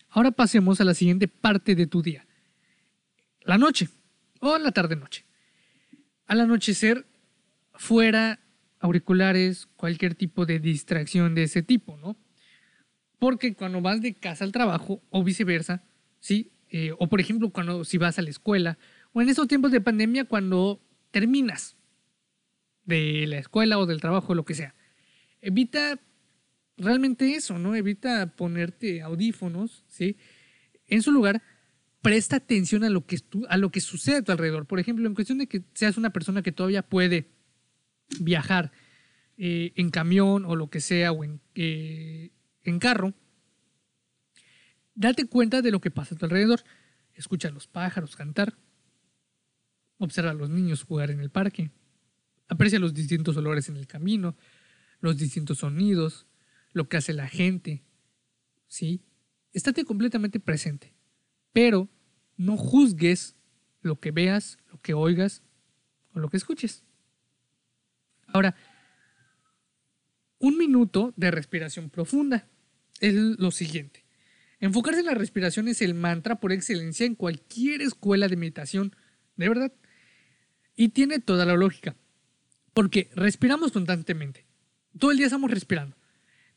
Ahora 0.08 0.30
pasemos 0.30 0.80
a 0.80 0.84
la 0.84 0.94
siguiente 0.94 1.28
parte 1.28 1.74
de 1.74 1.86
tu 1.86 2.00
día 2.00 2.26
la 3.46 3.58
noche 3.58 3.88
o 4.40 4.58
la 4.58 4.72
tarde-noche. 4.72 5.24
Al 6.26 6.40
anochecer, 6.40 7.06
fuera 7.74 8.40
auriculares, 8.80 9.66
cualquier 9.76 10.14
tipo 10.14 10.46
de 10.46 10.58
distracción 10.58 11.34
de 11.34 11.44
ese 11.44 11.62
tipo, 11.62 11.96
¿no? 11.96 12.16
Porque 13.18 13.54
cuando 13.54 13.80
vas 13.80 14.02
de 14.02 14.14
casa 14.14 14.44
al 14.44 14.52
trabajo 14.52 15.02
o 15.10 15.24
viceversa, 15.24 15.84
¿sí? 16.20 16.52
Eh, 16.68 16.92
o 16.98 17.08
por 17.08 17.20
ejemplo, 17.20 17.50
cuando 17.50 17.84
si 17.84 17.98
vas 17.98 18.18
a 18.18 18.22
la 18.22 18.30
escuela, 18.30 18.78
o 19.12 19.22
en 19.22 19.28
esos 19.28 19.48
tiempos 19.48 19.72
de 19.72 19.80
pandemia 19.80 20.24
cuando 20.24 20.82
terminas 21.10 21.76
de 22.84 23.26
la 23.26 23.38
escuela 23.38 23.78
o 23.78 23.86
del 23.86 24.00
trabajo, 24.00 24.34
lo 24.34 24.44
que 24.44 24.54
sea. 24.54 24.74
Evita 25.40 25.98
realmente 26.76 27.34
eso, 27.34 27.58
¿no? 27.58 27.74
Evita 27.74 28.36
ponerte 28.36 29.02
audífonos, 29.02 29.84
¿sí? 29.88 30.16
En 30.86 31.02
su 31.02 31.12
lugar, 31.12 31.42
presta 32.06 32.36
atención 32.36 32.84
a 32.84 32.88
lo 32.88 33.04
que, 33.04 33.18
a 33.48 33.56
lo 33.56 33.72
que 33.72 33.80
sucede 33.80 34.18
a 34.18 34.22
tu 34.22 34.30
alrededor. 34.30 34.64
Por 34.64 34.78
ejemplo, 34.78 35.08
en 35.08 35.14
cuestión 35.16 35.38
de 35.38 35.48
que 35.48 35.64
seas 35.74 35.96
una 35.96 36.10
persona 36.10 36.40
que 36.40 36.52
todavía 36.52 36.82
puede 36.82 37.32
viajar 38.20 38.70
eh, 39.36 39.72
en 39.74 39.90
camión 39.90 40.44
o 40.44 40.54
lo 40.54 40.70
que 40.70 40.80
sea, 40.80 41.10
o 41.10 41.24
en, 41.24 41.40
eh, 41.56 42.30
en 42.62 42.78
carro, 42.78 43.12
date 44.94 45.26
cuenta 45.26 45.62
de 45.62 45.72
lo 45.72 45.80
que 45.80 45.90
pasa 45.90 46.14
a 46.14 46.18
tu 46.18 46.26
alrededor. 46.26 46.62
Escucha 47.12 47.48
a 47.48 47.50
los 47.50 47.66
pájaros 47.66 48.14
cantar, 48.14 48.56
observa 49.98 50.30
a 50.30 50.34
los 50.34 50.48
niños 50.48 50.84
jugar 50.84 51.10
en 51.10 51.18
el 51.18 51.30
parque, 51.30 51.72
aprecia 52.46 52.78
los 52.78 52.94
distintos 52.94 53.36
olores 53.36 53.68
en 53.68 53.78
el 53.78 53.88
camino, 53.88 54.36
los 55.00 55.16
distintos 55.16 55.58
sonidos, 55.58 56.28
lo 56.72 56.88
que 56.88 56.98
hace 56.98 57.12
la 57.14 57.26
gente. 57.26 57.82
¿Sí? 58.68 59.02
Estate 59.52 59.84
completamente 59.84 60.38
presente. 60.38 60.94
Pero 61.52 61.88
no 62.36 62.56
juzgues 62.56 63.36
lo 63.82 64.00
que 64.00 64.10
veas, 64.10 64.58
lo 64.70 64.80
que 64.80 64.94
oigas 64.94 65.42
o 66.14 66.20
lo 66.20 66.28
que 66.28 66.36
escuches. 66.36 66.84
Ahora, 68.26 68.54
un 70.38 70.58
minuto 70.58 71.14
de 71.16 71.30
respiración 71.30 71.90
profunda 71.90 72.48
es 73.00 73.14
lo 73.14 73.50
siguiente. 73.50 74.04
Enfocarse 74.60 75.00
en 75.00 75.06
la 75.06 75.14
respiración 75.14 75.68
es 75.68 75.82
el 75.82 75.94
mantra 75.94 76.40
por 76.40 76.52
excelencia 76.52 77.06
en 77.06 77.14
cualquier 77.14 77.82
escuela 77.82 78.28
de 78.28 78.36
meditación, 78.36 78.94
de 79.36 79.48
verdad. 79.48 79.72
Y 80.74 80.90
tiene 80.90 81.18
toda 81.18 81.44
la 81.44 81.54
lógica. 81.54 81.96
Porque 82.72 83.10
respiramos 83.14 83.72
constantemente. 83.72 84.46
Todo 84.98 85.10
el 85.10 85.18
día 85.18 85.26
estamos 85.26 85.50
respirando. 85.50 85.96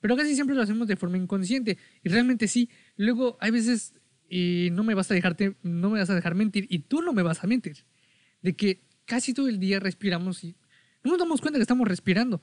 Pero 0.02 0.16
casi 0.16 0.36
siempre 0.36 0.56
lo 0.56 0.62
hacemos 0.62 0.88
de 0.88 0.96
forma 0.96 1.18
inconsciente. 1.18 1.78
Y 2.04 2.10
realmente 2.10 2.48
sí. 2.48 2.70
Luego 2.96 3.38
hay 3.42 3.52
veces 3.52 3.94
y 4.30 4.70
no 4.72 4.84
me 4.84 4.94
vas 4.94 5.10
a 5.10 5.16
dejarte, 5.16 5.56
no 5.64 5.90
me 5.90 6.00
vas 6.00 6.10
a 6.10 6.16
dejar 6.16 6.36
mentir 6.36 6.68
y 6.70 6.80
tú 6.80 7.02
no 7.02 7.14
me 7.14 7.24
vas 7.24 7.44
a 7.44 7.48
mentir. 7.48 7.86
De 8.42 8.56
que 8.56 8.84
casi 9.06 9.34
todo 9.34 9.50
el 9.50 9.60
día 9.60 9.80
respiramos 9.80 10.44
y 10.44 10.56
no 11.04 11.12
nos 11.12 11.20
damos 11.20 11.42
cuenta 11.42 11.58
que 11.58 11.64
estamos 11.64 11.88
respirando. 11.88 12.42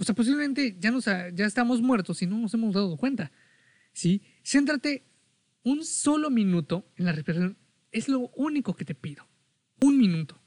O 0.00 0.04
sea, 0.04 0.14
posiblemente 0.14 0.76
ya, 0.78 0.90
nos, 0.90 1.04
ya 1.04 1.44
estamos 1.44 1.82
muertos 1.82 2.22
y 2.22 2.26
no 2.26 2.38
nos 2.38 2.54
hemos 2.54 2.74
dado 2.74 2.96
cuenta. 2.96 3.30
¿Sí? 3.92 4.22
Céntrate 4.44 5.04
un 5.62 5.84
solo 5.84 6.30
minuto 6.30 6.90
en 6.96 7.04
la 7.04 7.12
respiración. 7.12 7.58
Es 7.92 8.08
lo 8.08 8.30
único 8.36 8.74
que 8.74 8.84
te 8.84 8.94
pido. 8.94 9.28
Un 9.80 9.98
minuto. 9.98 10.40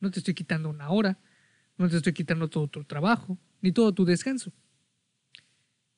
No 0.00 0.10
te 0.10 0.18
estoy 0.18 0.34
quitando 0.34 0.68
una 0.68 0.90
hora, 0.90 1.18
no 1.78 1.88
te 1.88 1.96
estoy 1.96 2.12
quitando 2.12 2.48
todo 2.48 2.68
tu 2.68 2.84
trabajo, 2.84 3.38
ni 3.62 3.72
todo 3.72 3.94
tu 3.94 4.04
descanso. 4.04 4.52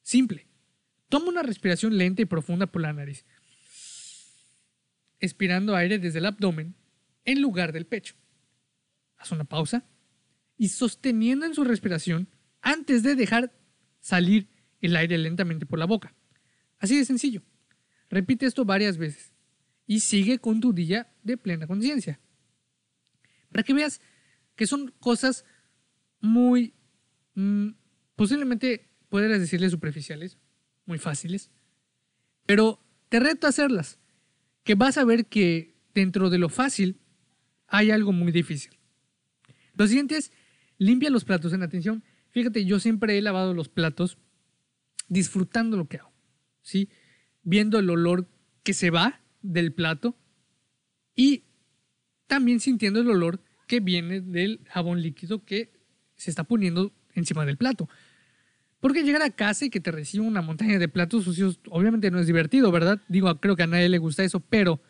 Simple. 0.03 0.47
Toma 1.09 1.29
una 1.29 1.43
respiración 1.43 1.97
lenta 1.97 2.23
y 2.23 2.27
profunda 2.27 2.67
por 2.67 2.83
la 2.83 2.93
nariz 2.93 3.25
expirando 5.21 5.75
aire 5.75 5.99
desde 5.99 6.19
el 6.19 6.27
abdomen 6.27 6.75
en 7.25 7.41
lugar 7.41 7.73
del 7.73 7.87
pecho. 7.87 8.15
Haz 9.17 9.33
una 9.33 9.45
pausa 9.45 9.85
y 10.57 10.69
sosteniendo 10.69 11.47
en 11.47 11.55
su 11.55 11.65
respiración 11.65 12.29
antes 12.61 13.03
de 13.03 13.15
dejar 13.15 13.53
salir 14.01 14.49
el 14.81 14.97
aire 14.97 15.19
lentamente 15.19 15.67
por 15.67 15.79
la 15.79 15.87
boca. 15.87 16.15
Así 16.79 16.97
de 16.97 17.05
sencillo. 17.05 17.43
Repite 18.09 18.47
esto 18.47 18.65
varias 18.65 18.99
veces 18.99 19.33
y 19.87 20.01
sigue 20.01 20.39
con 20.39 20.61
tu 20.61 20.73
día 20.73 21.13
de 21.23 21.37
plena 21.37 21.67
conciencia. 21.67 22.21
Para 23.51 23.63
que 23.63 23.75
veas 23.75 24.01
que 24.55 24.67
son 24.67 24.93
cosas 25.01 25.45
muy, 26.21 26.75
mm, 27.35 27.69
posiblemente 28.15 28.89
podrías 29.09 29.41
decirle 29.41 29.71
superficiales, 29.71 30.39
muy 30.85 30.99
fáciles, 30.99 31.51
pero 32.47 32.81
te 33.09 33.21
reto 33.21 33.47
a 33.47 33.51
hacerlas 33.51 33.99
que 34.67 34.75
vas 34.75 34.99
a 34.99 35.05
ver 35.05 35.27
que 35.27 35.77
dentro 35.95 36.29
de 36.29 36.39
lo 36.39 36.49
fácil 36.49 36.99
hay 37.69 37.93
algo 37.93 38.13
muy 38.13 38.33
difícil. 38.33 38.77
Lo 39.75 39.87
siguiente 39.87 40.17
es, 40.17 40.33
limpia 40.77 41.09
los 41.09 41.25
platos 41.25 41.53
en 41.53 41.63
atención. 41.63 42.03
Fíjate, 42.31 42.65
yo 42.65 42.81
siempre 42.81 43.17
he 43.17 43.23
lavado 43.23 43.55
los 43.55 43.69
platos 43.69 44.19
disfrutando 45.07 45.77
lo 45.77 45.87
que 45.87 45.99
hago, 45.99 46.13
¿sí? 46.63 46.89
Viendo 47.45 47.79
el 47.79 47.89
olor 47.89 48.29
que 48.65 48.75
se 48.75 48.91
va 48.91 49.21
del 49.41 49.73
plato 49.73 50.19
y 51.15 51.45
también 52.27 52.59
sintiendo 52.59 53.01
el 53.01 53.09
olor 53.09 53.41
que 53.69 53.79
viene 53.79 54.21
del 54.21 54.65
jabón 54.69 55.01
líquido 55.01 55.45
que 55.45 55.71
se 56.17 56.29
está 56.29 56.43
poniendo 56.43 56.93
encima 57.15 57.47
del 57.47 57.57
plato. 57.57 57.89
Porque 58.81 59.03
llegar 59.03 59.23
a 59.23 59.31
casa 59.31 59.65
y 59.65 59.71
que 59.71 59.81
te 59.81 59.91
reciba 59.91 60.25
una 60.25 60.43
montaña 60.43 60.79
de 60.79 60.89
platos 60.89 61.25
sucios, 61.25 61.61
obviamente 61.71 62.11
no 62.11 62.19
es 62.19 62.27
divertido, 62.27 62.71
¿verdad? 62.71 63.01
Digo, 63.09 63.35
creo 63.41 63.57
que 63.57 63.63
a 63.63 63.67
nadie 63.67 63.89
le 63.89 63.99
gusta 63.99 64.23
eso, 64.23 64.41
pero 64.41 64.81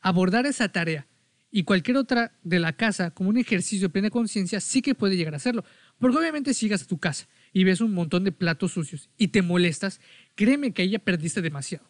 abordar 0.00 0.46
esa 0.46 0.70
tarea 0.70 1.06
y 1.50 1.64
cualquier 1.64 1.96
otra 1.96 2.32
de 2.42 2.58
la 2.58 2.74
casa 2.74 3.12
como 3.12 3.30
un 3.30 3.38
ejercicio 3.38 3.88
de 3.88 3.92
plena 3.92 4.10
conciencia 4.10 4.60
sí 4.60 4.82
que 4.82 4.94
puede 4.94 5.16
llegar 5.16 5.34
a 5.34 5.38
hacerlo. 5.38 5.64
Porque 5.98 6.18
obviamente 6.18 6.54
si 6.54 6.66
llegas 6.66 6.82
a 6.82 6.86
tu 6.86 6.98
casa 6.98 7.28
y 7.52 7.64
ves 7.64 7.80
un 7.80 7.92
montón 7.92 8.24
de 8.24 8.32
platos 8.32 8.72
sucios 8.72 9.10
y 9.16 9.28
te 9.28 9.42
molestas, 9.42 10.00
créeme 10.34 10.72
que 10.72 10.82
ahí 10.82 10.90
ya 10.90 10.98
perdiste 10.98 11.42
demasiado. 11.42 11.88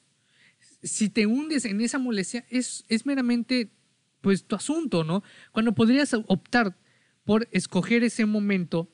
Si 0.83 1.09
te 1.09 1.27
hundes 1.27 1.65
en 1.65 1.81
esa 1.81 1.99
molestia, 1.99 2.45
es, 2.51 2.85
es 2.89 3.07
meramente 3.07 3.71
pues 4.21 4.45
tu 4.45 4.57
asunto, 4.57 5.05
¿no? 5.05 5.23
Cuando 5.53 5.75
podrías 5.75 6.13
optar 6.15 6.77
por 7.25 7.49
escoger 7.51 8.05
ese 8.05 8.25
momento, 8.27 8.89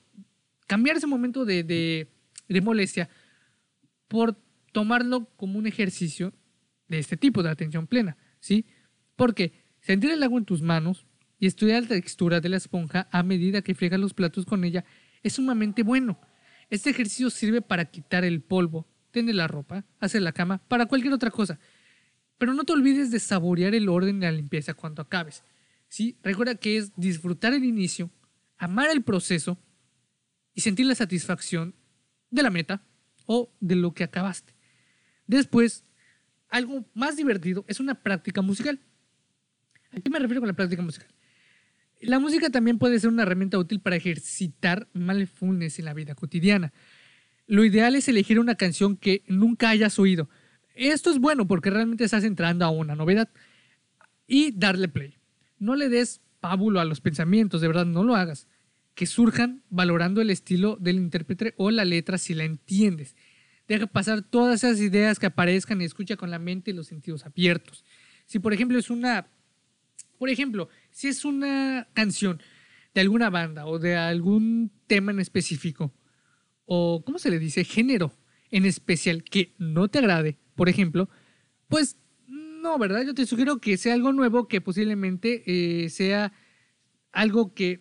cambiar 0.67 0.97
ese 0.97 1.07
momento 1.07 1.45
de, 1.45 1.65
de 1.65 2.12
molestia 2.61 3.09
por 4.09 4.37
tomarlo 4.73 5.27
como 5.37 5.59
un 5.59 5.67
ejercicio 5.67 6.33
de 6.89 6.99
este 6.99 7.17
tipo 7.17 7.43
de 7.43 7.51
atención 7.51 7.87
plena, 7.87 8.17
¿sí? 8.41 8.67
Porque 9.17 9.53
sentir 9.81 10.11
el 10.11 10.23
agua 10.23 10.39
en 10.39 10.45
tus 10.45 10.63
manos 10.63 11.07
y 11.39 11.47
estudiar 11.47 11.83
la 11.83 11.89
textura 11.89 12.41
de 12.41 12.49
la 12.49 12.57
esponja 12.57 13.09
a 13.11 13.23
medida 13.23 13.63
que 13.63 13.75
friegas 13.75 14.01
los 14.01 14.15
platos 14.15 14.45
con 14.45 14.65
ella 14.65 14.85
es 15.23 15.35
sumamente 15.35 15.83
bueno. 15.83 16.21
Este 16.71 16.91
ejercicio 16.91 17.31
sirve 17.31 17.63
para 17.63 17.87
quitar 17.87 18.25
el 18.25 18.43
polvo, 18.43 18.87
tender 19.11 19.35
la 19.35 19.49
ropa, 19.49 19.85
hacer 20.01 20.23
la 20.23 20.33
cama, 20.33 20.59
para 20.69 20.87
cualquier 20.87 21.13
otra 21.13 21.31
cosa. 21.31 21.59
Pero 22.39 22.55
no 22.55 22.65
te 22.65 22.73
olvides 22.73 23.11
de 23.11 23.19
saborear 23.19 23.75
el 23.75 23.89
orden 23.89 24.19
y 24.19 24.21
la 24.21 24.33
limpieza 24.33 24.75
cuando 24.75 25.03
acabes. 25.03 25.45
¿sí? 25.89 26.17
Recuerda 26.23 26.55
que 26.55 26.77
es 26.77 26.93
disfrutar 26.97 27.53
el 27.53 27.65
inicio, 27.65 28.11
amar 28.57 28.91
el 28.91 29.03
proceso 29.03 29.59
y 30.55 30.61
sentir 30.61 30.87
la 30.87 30.95
satisfacción 30.95 31.75
de 32.33 32.43
la 32.43 32.51
meta 32.51 32.83
o 33.27 33.53
de 33.61 33.77
lo 33.77 33.95
que 33.95 34.03
acabaste. 34.03 34.55
Después, 35.29 35.85
algo 36.49 36.85
más 36.95 37.17
divertido 37.17 37.65
es 37.69 37.79
una 37.79 37.95
práctica 37.95 38.43
musical. 38.43 38.81
¿A 39.93 40.01
qué 40.01 40.11
me 40.11 40.19
refiero 40.19 40.41
con 40.41 40.49
la 40.49 40.55
práctica 40.55 40.83
musical? 40.83 41.09
La 42.01 42.19
música 42.19 42.51
también 42.51 42.79
puede 42.79 42.99
ser 42.99 43.11
una 43.11 43.23
herramienta 43.23 43.59
útil 43.59 43.81
para 43.81 43.97
ejercitar 43.97 44.89
mindfulness 44.93 45.79
en 45.79 45.85
la 45.85 45.95
vida 45.95 46.17
cotidiana. 46.17 46.73
Lo 47.47 47.65
ideal 47.65 47.95
es 47.95 48.09
elegir 48.09 48.41
una 48.41 48.57
canción 48.57 48.97
que 48.97 49.23
nunca 49.29 49.69
hayas 49.69 49.99
oído. 49.99 50.29
Esto 50.75 51.11
es 51.11 51.19
bueno 51.19 51.47
porque 51.47 51.71
realmente 51.71 52.05
estás 52.05 52.25
entrando 52.25 52.65
a 52.65 52.71
una 52.71 52.97
novedad. 52.97 53.29
Y 54.27 54.53
darle 54.53 54.89
play. 54.89 55.19
No 55.59 55.77
le 55.77 55.89
des 55.89 56.23
pábulo 56.41 56.81
a 56.81 56.85
los 56.85 57.01
pensamientos, 57.01 57.61
de 57.61 57.69
verdad, 57.69 57.87
no 57.87 58.03
lo 58.03 58.17
hagas 58.17 58.49
que 58.95 59.07
surjan 59.07 59.63
valorando 59.71 60.21
el 60.21 60.31
estilo 60.31 60.77
del 60.81 60.97
intérprete 60.97 61.55
o 61.57 61.71
la 61.71 61.85
letra 61.85 62.19
si 62.19 62.35
la 62.35 62.45
entiendes. 62.45 63.17
Deja 63.69 63.87
pasar 63.87 64.23
todas 64.23 64.65
esas 64.65 64.81
ideas 64.81 65.19
que 65.19 65.27
aparezcan 65.27 65.81
y 65.81 65.85
escucha 65.85 66.17
con 66.17 66.31
la 66.31 66.39
mente 66.39 66.71
y 66.71 66.75
los 66.75 66.89
sentidos 66.89 67.25
abiertos. 67.25 67.85
Si 68.27 68.39
por 68.39 68.53
ejemplo 68.53 68.79
es 68.79 68.91
una, 68.91 69.29
por 70.19 70.29
ejemplo, 70.29 70.69
si 70.91 71.09
es 71.09 71.25
una 71.25 71.89
canción 71.95 72.43
de 72.95 73.01
alguna 73.01 73.31
banda 73.31 73.67
o 73.67 73.79
de 73.79 73.97
algún 73.97 74.71
tema 74.87 75.13
en 75.13 75.21
específico, 75.21 75.95
o 76.67 77.03
¿cómo 77.05 77.19
se 77.19 77.31
le 77.31 77.39
dice? 77.39 77.65
Género 77.65 78.13
en 78.51 78.67
especial 78.67 79.25
que 79.25 79.55
no 79.59 79.89
te 79.89 79.99
agrade, 79.99 80.39
por 80.55 80.69
ejemplo, 80.69 81.09
pues 81.69 81.97
no, 82.27 82.79
¿verdad? 82.79 83.03
Yo 83.03 83.15
te 83.15 83.27
sugiero 83.27 83.59
que 83.59 83.77
sea 83.77 83.95
algo 83.95 84.13
nuevo, 84.13 84.47
que 84.47 84.61
posiblemente 84.61 85.43
eh, 85.47 85.89
sea 85.89 86.33
algo 87.11 87.55
que 87.55 87.81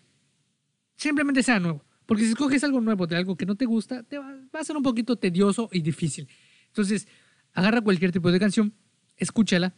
simplemente 1.02 1.42
sea 1.42 1.60
nuevo. 1.60 1.84
Porque 2.06 2.24
si 2.24 2.30
escoges 2.30 2.64
algo 2.64 2.80
nuevo 2.80 3.08
de 3.08 3.16
algo 3.16 3.36
que 3.36 3.46
no 3.46 3.56
te 3.56 3.66
gusta, 3.66 4.04
te 4.04 4.20
va, 4.20 4.38
a 4.54 4.64
ser 4.64 4.78
un 4.78 4.84
poquito 4.84 5.16
tedioso 5.16 5.70
y 5.72 5.82
difícil. 5.82 6.28
Entonces, 6.68 7.08
agarra 7.54 7.82
cualquier 7.82 8.12
tipo 8.12 8.32
de 8.32 8.40
canción, 8.40 8.74
escúchala, 9.18 9.74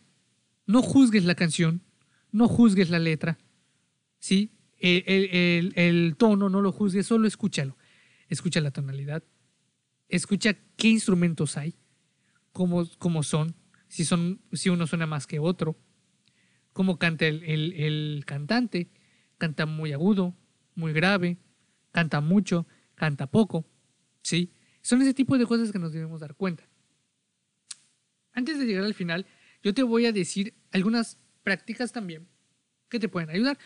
no 0.66 0.82
juzgues 0.82 1.24
la 1.24 1.36
canción, 1.36 1.82
no 2.32 2.48
juzgues 2.48 2.90
la 2.90 3.00
letra, 3.00 3.38
¿sí? 4.20 4.52
El, 4.80 6.16
tono 6.18 6.50
no 6.50 6.62
lo 6.62 6.74
juzgues, 6.74 7.08
solo 7.08 7.28
escúchalo. 7.28 7.78
Escucha 8.28 8.60
la 8.60 8.72
tonalidad, 8.72 9.24
escucha 10.10 10.58
qué 10.76 10.90
instrumentos 10.90 11.56
hay, 11.56 11.76
cómo, 12.52 12.86
cómo 12.98 13.24
son, 13.24 13.56
si, 13.88 14.04
son, 14.04 14.42
si 14.52 14.70
uno 14.70 14.88
suena 14.88 15.06
más 15.06 15.28
que 15.28 15.40
otro, 15.40 15.78
cómo 16.74 16.98
canta 16.98 17.28
el, 17.28 17.44
el 17.44 18.24
cantante, 18.26 18.90
canta 19.38 19.66
muy 19.66 19.94
agudo, 19.94 20.36
muy 20.76 20.94
grave, 20.94 21.38
canta 21.92 22.22
mucho, 22.22 22.68
canta 22.96 23.28
poco, 23.28 23.66
¿sí? 24.22 24.52
Son 24.82 25.02
ese 25.02 25.14
tipo 25.14 25.38
de 25.38 25.46
cosas 25.46 25.72
que 25.72 25.80
nos 25.80 25.94
debemos 25.94 26.20
dar 26.20 26.36
cuenta. 26.36 26.68
Antes 28.34 28.58
de 28.60 28.66
llegar 28.66 28.84
al 28.84 28.94
final, 28.94 29.26
yo 29.62 29.74
te 29.74 29.84
voy 29.84 30.06
a 30.06 30.12
decir 30.12 30.54
algunas 30.72 31.20
prácticas 31.44 31.92
también 31.92 32.28
que 32.90 33.00
te 33.00 33.10
pueden 33.10 33.30
ayudar. 33.30 33.58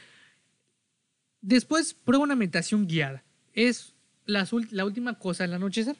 Después, 1.41 1.93
prueba 1.93 2.23
una 2.23 2.35
meditación 2.35 2.87
guiada. 2.87 3.23
Es 3.53 3.95
la, 4.25 4.47
la 4.71 4.85
última 4.85 5.17
cosa 5.17 5.45
el 5.45 5.53
anochecer. 5.53 5.95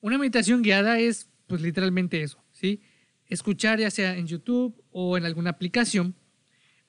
Una 0.00 0.18
meditación 0.18 0.62
guiada 0.62 0.98
es, 0.98 1.30
pues 1.46 1.62
literalmente 1.62 2.22
eso, 2.22 2.44
¿sí? 2.52 2.82
Escuchar 3.26 3.78
ya 3.78 3.90
sea 3.90 4.16
en 4.16 4.26
YouTube 4.26 4.84
o 4.90 5.16
en 5.16 5.24
alguna 5.24 5.50
aplicación 5.50 6.14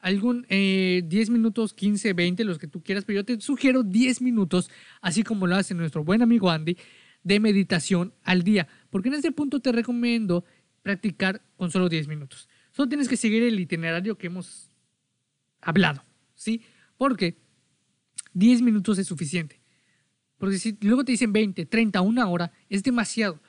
algún 0.05 0.43
10 0.43 0.49
eh, 0.51 1.31
minutos, 1.31 1.73
15, 1.73 2.13
20, 2.13 2.43
los 2.43 2.59
que 2.59 2.67
tú 2.67 2.83
quieras, 2.83 3.05
pero 3.05 3.21
yo 3.21 3.25
te 3.25 3.41
sugiero 3.41 3.81
10 3.81 4.21
minutos, 4.21 4.69
así 5.01 5.23
como 5.23 5.47
lo 5.47 5.55
hace 5.55 5.73
nuestro 5.73 6.03
buen 6.03 6.21
amigo 6.21 6.51
Andy, 6.51 6.77
de 7.23 7.39
meditación 7.39 8.13
al 8.23 8.43
día. 8.43 8.67
Porque 8.91 9.09
en 9.09 9.15
este 9.15 9.31
punto 9.31 9.61
te 9.61 9.71
recomiendo 9.71 10.45
practicar 10.83 11.41
con 11.57 11.71
solo 11.71 11.89
10 11.89 12.07
minutos. 12.07 12.47
Solo 12.71 12.87
tienes 12.87 13.09
que 13.09 13.17
seguir 13.17 13.41
el 13.41 13.59
itinerario 13.59 14.15
que 14.15 14.27
hemos 14.27 14.69
hablado, 15.59 16.05
¿sí? 16.35 16.61
Porque 16.97 17.39
10 18.33 18.61
minutos 18.61 18.99
es 18.99 19.07
suficiente. 19.07 19.59
Porque 20.37 20.59
si 20.59 20.77
luego 20.81 21.03
te 21.03 21.13
dicen 21.13 21.33
20, 21.33 21.65
30, 21.65 22.01
una 22.01 22.27
hora, 22.27 22.51
es 22.69 22.83
demasiado 22.83 23.41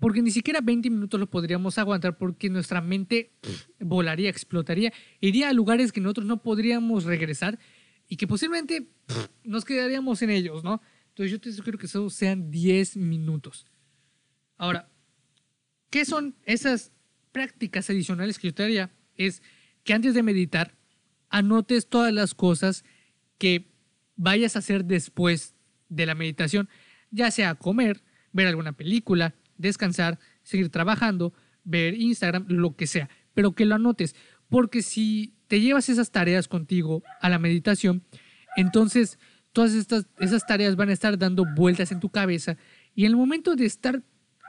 porque 0.00 0.22
ni 0.22 0.30
siquiera 0.30 0.60
20 0.60 0.90
minutos 0.90 1.20
lo 1.20 1.28
podríamos 1.28 1.78
aguantar 1.78 2.16
porque 2.16 2.48
nuestra 2.48 2.80
mente 2.80 3.30
volaría, 3.78 4.30
explotaría, 4.30 4.92
iría 5.20 5.50
a 5.50 5.52
lugares 5.52 5.92
que 5.92 6.00
nosotros 6.00 6.26
no 6.26 6.42
podríamos 6.42 7.04
regresar 7.04 7.58
y 8.08 8.16
que 8.16 8.26
posiblemente 8.26 8.88
nos 9.44 9.64
quedaríamos 9.64 10.22
en 10.22 10.30
ellos, 10.30 10.64
¿no? 10.64 10.80
Entonces 11.08 11.30
yo 11.30 11.40
te 11.40 11.52
sugiero 11.52 11.78
que 11.78 11.86
solo 11.86 12.08
sean 12.08 12.50
10 12.50 12.96
minutos. 12.96 13.66
Ahora, 14.56 14.88
¿qué 15.90 16.04
son 16.04 16.34
esas 16.44 16.92
prácticas 17.30 17.90
adicionales 17.90 18.38
que 18.38 18.48
yo 18.48 18.54
te 18.54 18.64
haría? 18.64 18.90
Es 19.16 19.42
que 19.84 19.92
antes 19.92 20.14
de 20.14 20.22
meditar, 20.22 20.76
anotes 21.28 21.88
todas 21.88 22.12
las 22.12 22.34
cosas 22.34 22.84
que 23.38 23.70
vayas 24.16 24.56
a 24.56 24.60
hacer 24.60 24.86
después 24.86 25.54
de 25.88 26.06
la 26.06 26.14
meditación, 26.14 26.70
ya 27.10 27.30
sea 27.30 27.54
comer, 27.54 28.02
ver 28.32 28.46
alguna 28.46 28.72
película, 28.72 29.34
descansar, 29.60 30.18
seguir 30.42 30.70
trabajando, 30.70 31.32
ver 31.64 31.94
Instagram, 31.94 32.46
lo 32.48 32.76
que 32.76 32.86
sea, 32.86 33.08
pero 33.34 33.52
que 33.52 33.64
lo 33.64 33.74
anotes, 33.74 34.16
porque 34.48 34.82
si 34.82 35.34
te 35.46 35.60
llevas 35.60 35.88
esas 35.88 36.10
tareas 36.10 36.48
contigo 36.48 37.02
a 37.20 37.28
la 37.28 37.38
meditación, 37.38 38.02
entonces 38.56 39.18
todas 39.52 39.74
estas, 39.74 40.06
esas 40.18 40.46
tareas 40.46 40.76
van 40.76 40.90
a 40.90 40.92
estar 40.92 41.18
dando 41.18 41.44
vueltas 41.56 41.92
en 41.92 42.00
tu 42.00 42.08
cabeza 42.08 42.56
y 42.94 43.04
en 43.04 43.12
el 43.12 43.16
momento 43.16 43.56
de 43.56 43.66
estar 43.66 44.02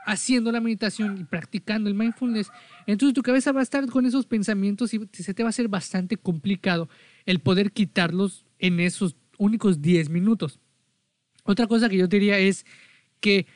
haciendo 0.04 0.50
la 0.50 0.60
meditación 0.60 1.18
y 1.18 1.24
practicando 1.24 1.88
el 1.88 1.94
mindfulness, 1.94 2.50
entonces 2.86 3.14
tu 3.14 3.22
cabeza 3.22 3.52
va 3.52 3.60
a 3.60 3.62
estar 3.62 3.86
con 3.86 4.04
esos 4.06 4.26
pensamientos 4.26 4.92
y 4.94 5.08
se 5.12 5.34
te 5.34 5.42
va 5.42 5.48
a 5.48 5.50
hacer 5.50 5.68
bastante 5.68 6.16
complicado 6.16 6.88
el 7.24 7.40
poder 7.40 7.72
quitarlos 7.72 8.44
en 8.58 8.80
esos 8.80 9.16
únicos 9.38 9.80
10 9.80 10.08
minutos. 10.10 10.58
Otra 11.44 11.66
cosa 11.66 11.88
que 11.88 11.96
yo 11.96 12.06
diría 12.06 12.38
es 12.38 12.66
que 13.20 13.46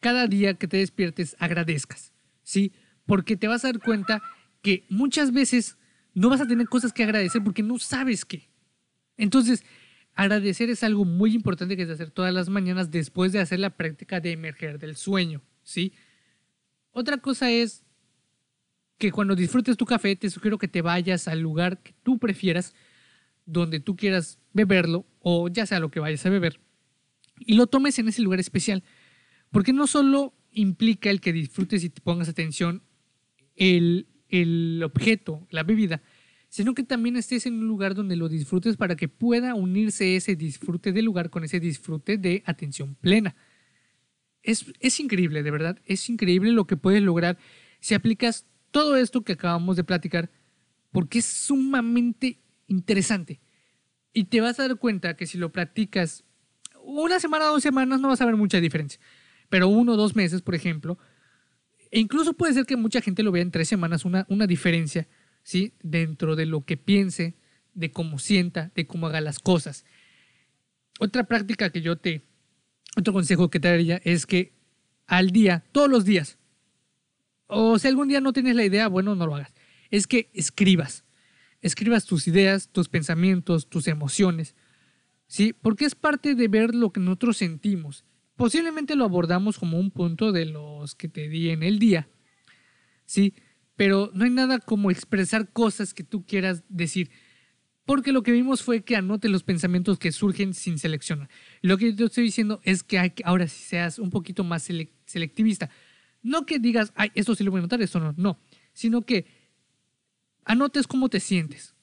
cada 0.00 0.26
día 0.26 0.54
que 0.54 0.68
te 0.68 0.78
despiertes 0.78 1.36
agradezcas, 1.38 2.12
¿sí? 2.42 2.72
Porque 3.06 3.36
te 3.36 3.48
vas 3.48 3.64
a 3.64 3.68
dar 3.72 3.80
cuenta 3.80 4.22
que 4.62 4.84
muchas 4.88 5.32
veces 5.32 5.78
no 6.14 6.28
vas 6.28 6.40
a 6.40 6.46
tener 6.46 6.68
cosas 6.68 6.92
que 6.92 7.04
agradecer 7.04 7.42
porque 7.42 7.62
no 7.62 7.78
sabes 7.78 8.24
qué. 8.24 8.48
Entonces, 9.16 9.64
agradecer 10.14 10.70
es 10.70 10.82
algo 10.82 11.04
muy 11.04 11.34
importante 11.34 11.76
que 11.76 11.82
es 11.82 11.90
hacer 11.90 12.10
todas 12.10 12.32
las 12.32 12.48
mañanas 12.48 12.90
después 12.90 13.32
de 13.32 13.40
hacer 13.40 13.60
la 13.60 13.76
práctica 13.76 14.20
de 14.20 14.32
emerger 14.32 14.78
del 14.78 14.96
sueño, 14.96 15.42
¿sí? 15.62 15.92
Otra 16.90 17.18
cosa 17.18 17.50
es 17.50 17.84
que 18.98 19.12
cuando 19.12 19.36
disfrutes 19.36 19.76
tu 19.76 19.84
café, 19.84 20.16
te 20.16 20.30
sugiero 20.30 20.58
que 20.58 20.68
te 20.68 20.80
vayas 20.80 21.28
al 21.28 21.40
lugar 21.40 21.82
que 21.82 21.94
tú 22.02 22.18
prefieras, 22.18 22.74
donde 23.44 23.78
tú 23.78 23.94
quieras 23.94 24.38
beberlo, 24.52 25.04
o 25.20 25.48
ya 25.48 25.66
sea 25.66 25.80
lo 25.80 25.90
que 25.90 26.00
vayas 26.00 26.24
a 26.24 26.30
beber, 26.30 26.58
y 27.38 27.54
lo 27.54 27.66
tomes 27.66 27.98
en 27.98 28.08
ese 28.08 28.22
lugar 28.22 28.40
especial. 28.40 28.82
Porque 29.50 29.72
no 29.72 29.86
solo 29.86 30.34
implica 30.52 31.10
el 31.10 31.20
que 31.20 31.32
disfrutes 31.32 31.84
y 31.84 31.90
te 31.90 32.00
pongas 32.00 32.28
atención 32.28 32.82
el, 33.54 34.08
el 34.28 34.82
objeto, 34.82 35.46
la 35.50 35.62
bebida, 35.62 36.02
sino 36.48 36.74
que 36.74 36.82
también 36.82 37.16
estés 37.16 37.46
en 37.46 37.54
un 37.54 37.66
lugar 37.66 37.94
donde 37.94 38.16
lo 38.16 38.28
disfrutes 38.28 38.76
para 38.76 38.96
que 38.96 39.08
pueda 39.08 39.54
unirse 39.54 40.16
ese 40.16 40.36
disfrute 40.36 40.92
del 40.92 41.04
lugar 41.04 41.30
con 41.30 41.44
ese 41.44 41.60
disfrute 41.60 42.16
de 42.16 42.42
atención 42.46 42.94
plena. 42.94 43.34
Es, 44.42 44.72
es 44.80 45.00
increíble, 45.00 45.42
de 45.42 45.50
verdad, 45.50 45.80
es 45.86 46.08
increíble 46.08 46.52
lo 46.52 46.66
que 46.66 46.76
puedes 46.76 47.02
lograr 47.02 47.36
si 47.80 47.94
aplicas 47.94 48.46
todo 48.70 48.96
esto 48.96 49.22
que 49.22 49.32
acabamos 49.32 49.76
de 49.76 49.84
platicar, 49.84 50.30
porque 50.92 51.18
es 51.18 51.24
sumamente 51.26 52.40
interesante. 52.66 53.40
Y 54.12 54.24
te 54.24 54.40
vas 54.40 54.58
a 54.58 54.68
dar 54.68 54.78
cuenta 54.78 55.16
que 55.16 55.26
si 55.26 55.36
lo 55.36 55.52
practicas 55.52 56.24
una 56.82 57.20
semana, 57.20 57.46
dos 57.46 57.62
semanas, 57.62 58.00
no 58.00 58.08
vas 58.08 58.20
a 58.20 58.26
ver 58.26 58.36
mucha 58.36 58.60
diferencia. 58.60 59.00
Pero 59.48 59.68
uno 59.68 59.92
o 59.92 59.96
dos 59.96 60.16
meses, 60.16 60.42
por 60.42 60.54
ejemplo, 60.54 60.98
e 61.90 62.00
incluso 62.00 62.34
puede 62.34 62.54
ser 62.54 62.66
que 62.66 62.76
mucha 62.76 63.00
gente 63.00 63.22
lo 63.22 63.32
vea 63.32 63.42
en 63.42 63.50
tres 63.50 63.68
semanas, 63.68 64.04
una, 64.04 64.26
una 64.28 64.46
diferencia, 64.46 65.08
¿sí? 65.42 65.74
Dentro 65.82 66.36
de 66.36 66.46
lo 66.46 66.64
que 66.64 66.76
piense, 66.76 67.36
de 67.74 67.90
cómo 67.90 68.18
sienta, 68.18 68.72
de 68.74 68.86
cómo 68.86 69.06
haga 69.06 69.20
las 69.20 69.38
cosas. 69.38 69.84
Otra 70.98 71.24
práctica 71.24 71.70
que 71.70 71.82
yo 71.82 71.96
te, 71.96 72.22
otro 72.96 73.12
consejo 73.12 73.50
que 73.50 73.60
te 73.60 73.68
daría 73.68 74.00
es 74.04 74.26
que 74.26 74.54
al 75.06 75.30
día, 75.30 75.64
todos 75.72 75.88
los 75.88 76.04
días, 76.04 76.38
o 77.46 77.78
si 77.78 77.86
algún 77.86 78.08
día 78.08 78.20
no 78.20 78.32
tienes 78.32 78.56
la 78.56 78.64
idea, 78.64 78.88
bueno, 78.88 79.14
no 79.14 79.26
lo 79.26 79.36
hagas, 79.36 79.54
es 79.90 80.06
que 80.06 80.30
escribas, 80.32 81.04
escribas 81.60 82.06
tus 82.06 82.26
ideas, 82.26 82.70
tus 82.70 82.88
pensamientos, 82.88 83.68
tus 83.68 83.86
emociones, 83.88 84.56
¿sí? 85.28 85.52
Porque 85.52 85.84
es 85.84 85.94
parte 85.94 86.34
de 86.34 86.48
ver 86.48 86.74
lo 86.74 86.92
que 86.92 87.00
nosotros 87.00 87.36
sentimos 87.36 88.04
Posiblemente 88.36 88.96
lo 88.96 89.04
abordamos 89.04 89.58
como 89.58 89.78
un 89.78 89.90
punto 89.90 90.30
de 90.30 90.44
los 90.44 90.94
que 90.94 91.08
te 91.08 91.28
di 91.28 91.48
en 91.48 91.62
el 91.62 91.78
día, 91.78 92.08
¿sí? 93.06 93.34
Pero 93.76 94.10
no 94.14 94.24
hay 94.24 94.30
nada 94.30 94.58
como 94.58 94.90
expresar 94.90 95.50
cosas 95.52 95.94
que 95.94 96.04
tú 96.04 96.26
quieras 96.26 96.62
decir, 96.68 97.10
porque 97.86 98.12
lo 98.12 98.22
que 98.22 98.32
vimos 98.32 98.62
fue 98.62 98.84
que 98.84 98.94
anote 98.94 99.30
los 99.30 99.42
pensamientos 99.42 99.98
que 99.98 100.12
surgen 100.12 100.52
sin 100.52 100.78
seleccionar. 100.78 101.30
Lo 101.62 101.78
que 101.78 101.94
yo 101.94 102.06
estoy 102.06 102.24
diciendo 102.24 102.60
es 102.64 102.82
que, 102.82 103.14
ahora 103.24 103.48
sí 103.48 103.62
seas 103.62 103.98
un 103.98 104.10
poquito 104.10 104.44
más 104.44 104.68
selectivista. 105.06 105.70
No 106.22 106.44
que 106.44 106.58
digas, 106.58 106.92
ay, 106.94 107.12
esto 107.14 107.34
sí 107.34 107.42
lo 107.42 107.50
voy 107.50 107.58
a 107.58 107.60
anotar, 107.60 107.80
esto 107.80 108.00
no, 108.00 108.12
no, 108.18 108.38
sino 108.74 109.02
que 109.02 109.26
anotes 110.44 110.86
cómo 110.86 111.08
te 111.08 111.20
sientes, 111.20 111.74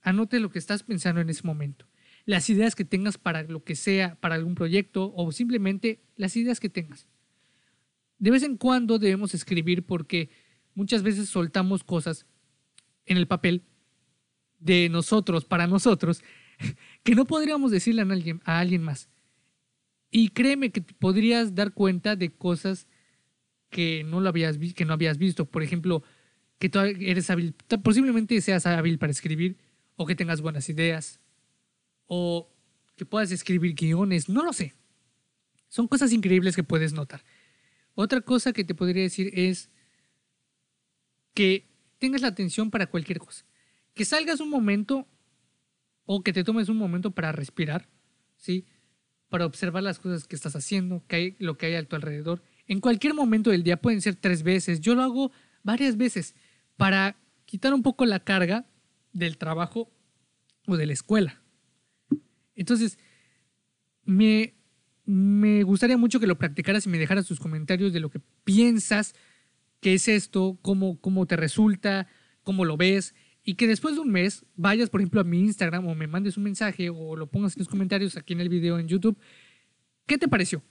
anote 0.00 0.38
lo 0.38 0.50
que 0.50 0.60
estás 0.60 0.84
pensando 0.84 1.20
en 1.20 1.30
ese 1.30 1.42
momento 1.44 1.87
las 2.28 2.50
ideas 2.50 2.74
que 2.74 2.84
tengas 2.84 3.16
para 3.16 3.42
lo 3.44 3.64
que 3.64 3.74
sea, 3.74 4.16
para 4.16 4.34
algún 4.34 4.54
proyecto 4.54 5.14
o 5.16 5.32
simplemente 5.32 6.02
las 6.14 6.36
ideas 6.36 6.60
que 6.60 6.68
tengas. 6.68 7.08
De 8.18 8.30
vez 8.30 8.42
en 8.42 8.58
cuando 8.58 8.98
debemos 8.98 9.32
escribir 9.32 9.86
porque 9.86 10.28
muchas 10.74 11.02
veces 11.02 11.30
soltamos 11.30 11.84
cosas 11.84 12.26
en 13.06 13.16
el 13.16 13.26
papel 13.26 13.64
de 14.58 14.90
nosotros, 14.90 15.46
para 15.46 15.66
nosotros, 15.66 16.22
que 17.02 17.14
no 17.14 17.24
podríamos 17.24 17.70
decirle 17.70 18.02
a 18.02 18.04
alguien, 18.04 18.42
a 18.44 18.58
alguien 18.58 18.82
más. 18.82 19.08
Y 20.10 20.28
créeme 20.28 20.70
que 20.70 20.82
podrías 20.82 21.54
dar 21.54 21.72
cuenta 21.72 22.14
de 22.14 22.28
cosas 22.28 22.88
que 23.70 24.04
no, 24.04 24.20
lo 24.20 24.28
habías, 24.28 24.58
que 24.58 24.84
no 24.84 24.92
habías 24.92 25.16
visto. 25.16 25.46
Por 25.46 25.62
ejemplo, 25.62 26.02
que 26.58 26.68
tú 26.68 26.78
eres 26.80 27.30
hábil, 27.30 27.54
posiblemente 27.82 28.38
seas 28.42 28.66
hábil 28.66 28.98
para 28.98 29.12
escribir 29.12 29.56
o 29.96 30.04
que 30.04 30.14
tengas 30.14 30.42
buenas 30.42 30.68
ideas 30.68 31.22
o 32.08 32.50
que 32.96 33.06
puedas 33.06 33.30
escribir 33.30 33.74
guiones, 33.74 34.28
no 34.28 34.42
lo 34.42 34.52
sé. 34.52 34.74
Son 35.68 35.86
cosas 35.86 36.12
increíbles 36.12 36.56
que 36.56 36.64
puedes 36.64 36.92
notar. 36.92 37.22
Otra 37.94 38.20
cosa 38.20 38.52
que 38.52 38.64
te 38.64 38.74
podría 38.74 39.02
decir 39.02 39.30
es 39.34 39.70
que 41.34 41.68
tengas 41.98 42.22
la 42.22 42.28
atención 42.28 42.70
para 42.70 42.86
cualquier 42.86 43.18
cosa. 43.18 43.44
Que 43.94 44.04
salgas 44.04 44.40
un 44.40 44.50
momento 44.50 45.06
o 46.04 46.22
que 46.22 46.32
te 46.32 46.42
tomes 46.42 46.68
un 46.68 46.78
momento 46.78 47.10
para 47.10 47.32
respirar, 47.32 47.88
¿sí? 48.36 48.66
Para 49.28 49.44
observar 49.46 49.82
las 49.82 49.98
cosas 49.98 50.26
que 50.26 50.36
estás 50.36 50.56
haciendo, 50.56 51.04
que 51.06 51.16
hay, 51.16 51.36
lo 51.38 51.58
que 51.58 51.66
hay 51.66 51.74
a 51.74 51.86
tu 51.86 51.96
alrededor. 51.96 52.42
En 52.66 52.80
cualquier 52.80 53.14
momento 53.14 53.50
del 53.50 53.62
día 53.62 53.76
pueden 53.80 54.00
ser 54.00 54.16
tres 54.16 54.42
veces. 54.42 54.80
Yo 54.80 54.94
lo 54.94 55.02
hago 55.02 55.32
varias 55.62 55.96
veces 55.96 56.34
para 56.76 57.16
quitar 57.44 57.74
un 57.74 57.82
poco 57.82 58.06
la 58.06 58.20
carga 58.20 58.66
del 59.12 59.36
trabajo 59.36 59.90
o 60.66 60.76
de 60.76 60.86
la 60.86 60.92
escuela. 60.92 61.42
Entonces, 62.58 62.98
me, 64.04 64.54
me 65.04 65.62
gustaría 65.62 65.96
mucho 65.96 66.18
que 66.18 66.26
lo 66.26 66.36
practicaras 66.36 66.86
y 66.86 66.88
me 66.88 66.98
dejaras 66.98 67.26
tus 67.26 67.38
comentarios 67.38 67.92
de 67.92 68.00
lo 68.00 68.10
que 68.10 68.20
piensas, 68.42 69.14
qué 69.80 69.94
es 69.94 70.08
esto, 70.08 70.58
cómo, 70.60 71.00
cómo 71.00 71.24
te 71.26 71.36
resulta, 71.36 72.08
cómo 72.42 72.64
lo 72.64 72.76
ves. 72.76 73.14
Y 73.44 73.54
que 73.54 73.68
después 73.68 73.94
de 73.94 74.00
un 74.00 74.10
mes 74.10 74.44
vayas, 74.56 74.90
por 74.90 75.00
ejemplo, 75.00 75.20
a 75.20 75.24
mi 75.24 75.38
Instagram 75.38 75.86
o 75.86 75.94
me 75.94 76.08
mandes 76.08 76.36
un 76.36 76.42
mensaje 76.42 76.90
o 76.90 77.14
lo 77.14 77.30
pongas 77.30 77.56
en 77.56 77.60
los 77.60 77.68
comentarios 77.68 78.16
aquí 78.16 78.32
en 78.32 78.40
el 78.40 78.48
video 78.48 78.78
en 78.78 78.88
YouTube. 78.88 79.16
¿Qué 80.06 80.18
te 80.18 80.26
pareció? 80.26 80.62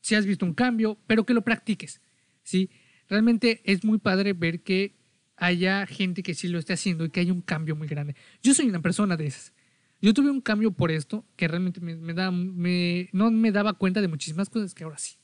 Si 0.00 0.16
has 0.16 0.26
visto 0.26 0.44
un 0.44 0.54
cambio, 0.54 0.98
pero 1.06 1.24
que 1.24 1.34
lo 1.34 1.42
practiques. 1.42 2.00
¿sí? 2.42 2.68
Realmente 3.08 3.62
es 3.64 3.84
muy 3.84 3.98
padre 3.98 4.32
ver 4.32 4.62
que 4.62 4.96
haya 5.36 5.86
gente 5.86 6.24
que 6.24 6.34
sí 6.34 6.48
lo 6.48 6.58
esté 6.58 6.72
haciendo 6.72 7.04
y 7.04 7.10
que 7.10 7.20
haya 7.20 7.32
un 7.32 7.42
cambio 7.42 7.76
muy 7.76 7.86
grande. 7.86 8.16
Yo 8.42 8.54
soy 8.54 8.68
una 8.68 8.82
persona 8.82 9.16
de 9.16 9.26
esas. 9.26 9.52
Yo 10.00 10.12
tuve 10.12 10.30
un 10.30 10.40
cambio 10.40 10.70
por 10.72 10.90
esto 10.90 11.24
que 11.36 11.48
realmente 11.48 11.80
me, 11.80 12.14
da, 12.14 12.30
no 12.30 13.30
me 13.30 13.52
daba 13.52 13.72
cuenta 13.74 14.00
de 14.00 14.08
muchísimas 14.08 14.50
cosas 14.50 14.74
que 14.74 14.84
ahora 14.84 14.98
sí. 14.98 15.16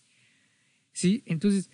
¿Sí? 0.92 1.22
Entonces, 1.26 1.70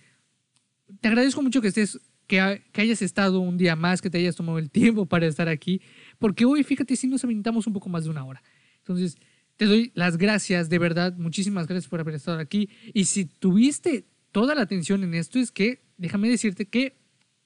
te 0.99 1.07
agradezco 1.07 1.41
mucho 1.41 1.61
que 1.61 1.69
estés, 1.69 1.99
que, 2.27 2.63
que, 2.71 2.81
hayas 2.81 3.01
estado 3.01 3.39
un 3.39 3.57
día 3.57 3.75
más, 3.75 4.01
que 4.01 4.09
te 4.09 4.17
hayas 4.17 4.35
tomado 4.35 4.59
el 4.59 4.69
tiempo 4.69 5.05
para 5.05 5.27
estar 5.27 5.47
aquí, 5.47 5.81
porque 6.17 6.45
hoy, 6.45 6.63
fíjate, 6.63 6.95
sí 6.95 7.07
nos 7.07 7.23
aventamos 7.23 7.67
un 7.67 7.73
poco 7.73 7.89
más 7.89 8.03
de 8.03 8.09
una 8.09 8.25
hora. 8.25 8.41
Entonces, 8.77 9.17
te 9.59 9.65
doy 9.65 9.91
las 9.93 10.17
gracias, 10.17 10.69
de 10.69 10.79
verdad, 10.79 11.15
muchísimas 11.17 11.67
gracias 11.67 11.89
por 11.89 11.99
haber 11.99 12.15
estado 12.15 12.39
aquí. 12.39 12.69
Y 12.93 13.05
si 13.05 13.25
tuviste 13.25 14.05
toda 14.31 14.55
la 14.55 14.61
atención 14.61 15.03
en 15.03 15.13
esto, 15.13 15.37
es 15.37 15.51
que, 15.51 15.81
déjame 15.97 16.29
decirte 16.29 16.65
que 16.65 16.97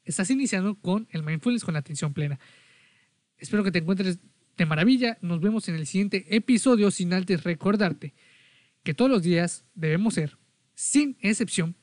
estás 0.06 0.30
iniciando 0.30 0.76
con 0.76 1.08
el 1.12 1.24
mindfulness 1.24 1.64
con 1.64 1.74
la 1.74 1.80
atención 1.80 2.14
plena. 2.14 2.40
Espero 3.38 3.64
que 3.64 3.72
te 3.72 3.80
encuentres 3.80 4.20
de 4.58 4.66
maravilla. 4.66 5.18
Nos 5.22 5.42
vemos 5.42 5.68
en 5.70 5.76
el 5.76 5.88
siguiente 5.88 6.36
episodio 6.36 6.92
sin 6.92 7.14
antes 7.14 7.44
recordarte 7.44 8.14
que 8.84 8.94
todos 8.94 9.10
los 9.10 9.24
días 9.24 9.66
debemos 9.76 10.16
ser, 10.16 10.38
sin 10.76 11.18
excepción, 11.22 11.76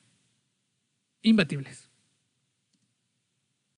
imbatibles. 1.22 1.89